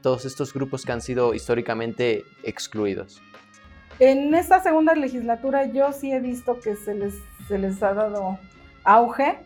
todos 0.00 0.24
estos 0.24 0.52
grupos 0.52 0.84
que 0.84 0.92
han 0.92 1.00
sido 1.00 1.34
históricamente 1.34 2.24
excluidos. 2.42 3.22
En 3.98 4.34
esta 4.34 4.60
segunda 4.62 4.94
legislatura 4.94 5.66
yo 5.66 5.92
sí 5.92 6.12
he 6.12 6.20
visto 6.20 6.58
que 6.60 6.74
se 6.74 6.94
les, 6.94 7.14
se 7.48 7.58
les 7.58 7.82
ha 7.82 7.94
dado 7.94 8.38
auge 8.82 9.38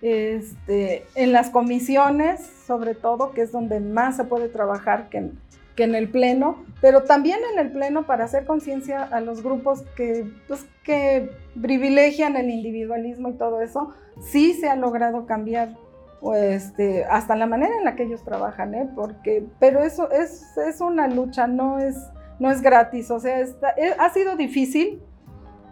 este, 0.00 1.04
en 1.16 1.32
las 1.32 1.50
comisiones, 1.50 2.40
sobre 2.66 2.94
todo, 2.94 3.32
que 3.32 3.42
es 3.42 3.50
donde 3.52 3.80
más 3.80 4.16
se 4.16 4.24
puede 4.24 4.48
trabajar 4.48 5.08
que 5.08 5.32
que 5.78 5.84
en 5.84 5.94
el 5.94 6.10
Pleno, 6.10 6.64
pero 6.80 7.04
también 7.04 7.38
en 7.52 7.60
el 7.60 7.70
Pleno 7.70 8.04
para 8.04 8.24
hacer 8.24 8.44
conciencia 8.46 9.04
a 9.04 9.20
los 9.20 9.44
grupos 9.44 9.82
que, 9.94 10.28
pues, 10.48 10.66
que 10.82 11.30
privilegian 11.62 12.36
el 12.36 12.50
individualismo 12.50 13.28
y 13.28 13.34
todo 13.34 13.60
eso, 13.60 13.94
sí 14.20 14.54
se 14.54 14.68
ha 14.68 14.74
logrado 14.74 15.24
cambiar 15.24 15.76
pues, 16.20 16.72
hasta 17.08 17.36
la 17.36 17.46
manera 17.46 17.76
en 17.78 17.84
la 17.84 17.94
que 17.94 18.02
ellos 18.02 18.24
trabajan, 18.24 18.74
¿eh? 18.74 18.90
Porque, 18.96 19.46
pero 19.60 19.80
eso 19.84 20.10
es, 20.10 20.58
es 20.58 20.80
una 20.80 21.06
lucha, 21.06 21.46
no 21.46 21.78
es, 21.78 21.96
no 22.40 22.50
es 22.50 22.60
gratis, 22.60 23.12
o 23.12 23.20
sea, 23.20 23.38
está, 23.38 23.70
eh, 23.76 23.94
ha 24.00 24.10
sido 24.10 24.34
difícil 24.34 25.00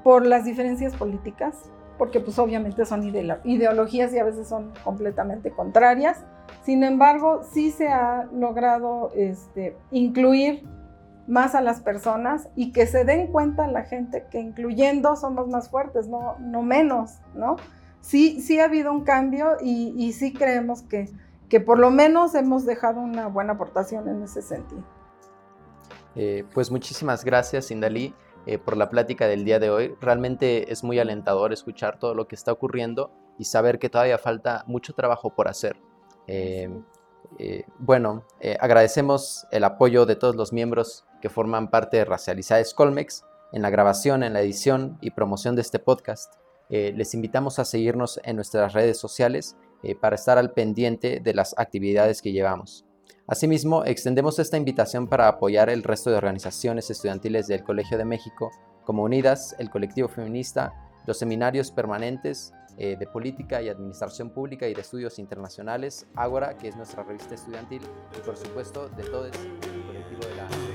por 0.04 0.24
las 0.24 0.44
diferencias 0.44 0.94
políticas, 0.94 1.68
porque 1.98 2.20
pues 2.20 2.38
obviamente 2.38 2.84
son 2.84 3.02
ideologías 3.42 4.14
y 4.14 4.20
a 4.20 4.24
veces 4.24 4.46
son 4.46 4.72
completamente 4.84 5.50
contrarias. 5.50 6.24
Sin 6.66 6.82
embargo, 6.82 7.42
sí 7.48 7.70
se 7.70 7.86
ha 7.86 8.28
logrado 8.32 9.12
este, 9.14 9.76
incluir 9.92 10.66
más 11.28 11.54
a 11.54 11.60
las 11.60 11.80
personas 11.80 12.48
y 12.56 12.72
que 12.72 12.88
se 12.88 13.04
den 13.04 13.28
cuenta 13.28 13.68
la 13.68 13.84
gente 13.84 14.26
que 14.32 14.40
incluyendo 14.40 15.14
somos 15.14 15.46
más 15.46 15.70
fuertes, 15.70 16.08
no, 16.08 16.36
no 16.40 16.62
menos, 16.62 17.20
¿no? 17.36 17.54
Sí, 18.00 18.40
sí 18.40 18.58
ha 18.58 18.64
habido 18.64 18.90
un 18.90 19.04
cambio 19.04 19.58
y, 19.62 19.94
y 19.96 20.12
sí 20.12 20.32
creemos 20.32 20.82
que, 20.82 21.08
que 21.48 21.60
por 21.60 21.78
lo 21.78 21.92
menos 21.92 22.34
hemos 22.34 22.66
dejado 22.66 23.00
una 23.00 23.28
buena 23.28 23.52
aportación 23.52 24.08
en 24.08 24.24
ese 24.24 24.42
sentido. 24.42 24.82
Eh, 26.16 26.44
pues 26.52 26.72
muchísimas 26.72 27.24
gracias, 27.24 27.70
Indalí. 27.70 28.12
Eh, 28.44 28.58
por 28.58 28.76
la 28.76 28.90
plática 28.90 29.28
del 29.28 29.44
día 29.44 29.60
de 29.60 29.70
hoy. 29.70 29.94
Realmente 30.00 30.72
es 30.72 30.82
muy 30.82 30.98
alentador 30.98 31.52
escuchar 31.52 32.00
todo 32.00 32.14
lo 32.14 32.26
que 32.26 32.34
está 32.34 32.50
ocurriendo 32.50 33.12
y 33.38 33.44
saber 33.44 33.78
que 33.78 33.88
todavía 33.88 34.18
falta 34.18 34.64
mucho 34.66 34.94
trabajo 34.94 35.30
por 35.30 35.46
hacer. 35.46 35.76
Eh, 36.26 36.70
eh, 37.38 37.64
bueno, 37.78 38.24
agradecemos 38.60 39.46
el 39.50 39.64
apoyo 39.64 40.06
de 40.06 40.16
todos 40.16 40.36
los 40.36 40.52
miembros 40.52 41.04
que 41.20 41.28
forman 41.28 41.70
parte 41.70 41.98
de 41.98 42.04
Racializades 42.04 42.72
Colmex 42.74 43.24
en 43.52 43.62
la 43.62 43.70
grabación, 43.70 44.22
en 44.22 44.32
la 44.32 44.40
edición 44.40 44.98
y 45.00 45.10
promoción 45.10 45.56
de 45.56 45.62
este 45.62 45.78
podcast. 45.78 46.34
les 46.68 47.14
invitamos 47.14 47.58
a 47.58 47.64
seguirnos 47.64 48.20
en 48.24 48.36
nuestras 48.36 48.72
redes 48.72 48.98
sociales 48.98 49.56
para 50.00 50.16
estar 50.16 50.36
al 50.36 50.52
pendiente 50.52 51.20
de 51.20 51.34
las 51.34 51.54
actividades 51.58 52.22
que 52.22 52.32
llevamos. 52.32 52.86
Asimismo, 53.28 53.84
extendemos 53.84 54.38
esta 54.38 54.56
invitación 54.56 55.08
para 55.08 55.26
apoyar 55.26 55.68
el 55.68 55.82
resto 55.82 56.10
de 56.10 56.16
organizaciones 56.16 56.90
estudiantiles 56.90 57.48
del 57.48 57.64
Colegio 57.64 57.98
de 57.98 58.04
México, 58.04 58.52
como 58.84 59.02
Unidas, 59.02 59.56
el 59.58 59.68
Colectivo 59.68 60.08
Feminista, 60.08 60.72
los 61.06 61.18
seminarios 61.18 61.72
permanentes 61.72 62.52
eh, 62.78 62.96
de 62.98 63.06
Política 63.06 63.62
y 63.62 63.68
Administración 63.68 64.30
Pública 64.30 64.68
y 64.68 64.74
de 64.74 64.80
Estudios 64.80 65.18
Internacionales, 65.18 66.06
Ágora, 66.14 66.56
que 66.56 66.68
es 66.68 66.76
nuestra 66.76 67.02
revista 67.02 67.34
estudiantil, 67.34 67.82
y 68.16 68.20
por 68.20 68.36
supuesto 68.36 68.88
de 68.90 69.04
todo 69.04 69.26
el 69.26 69.32
colectivo 69.86 70.26
de 70.26 70.36
la 70.36 70.65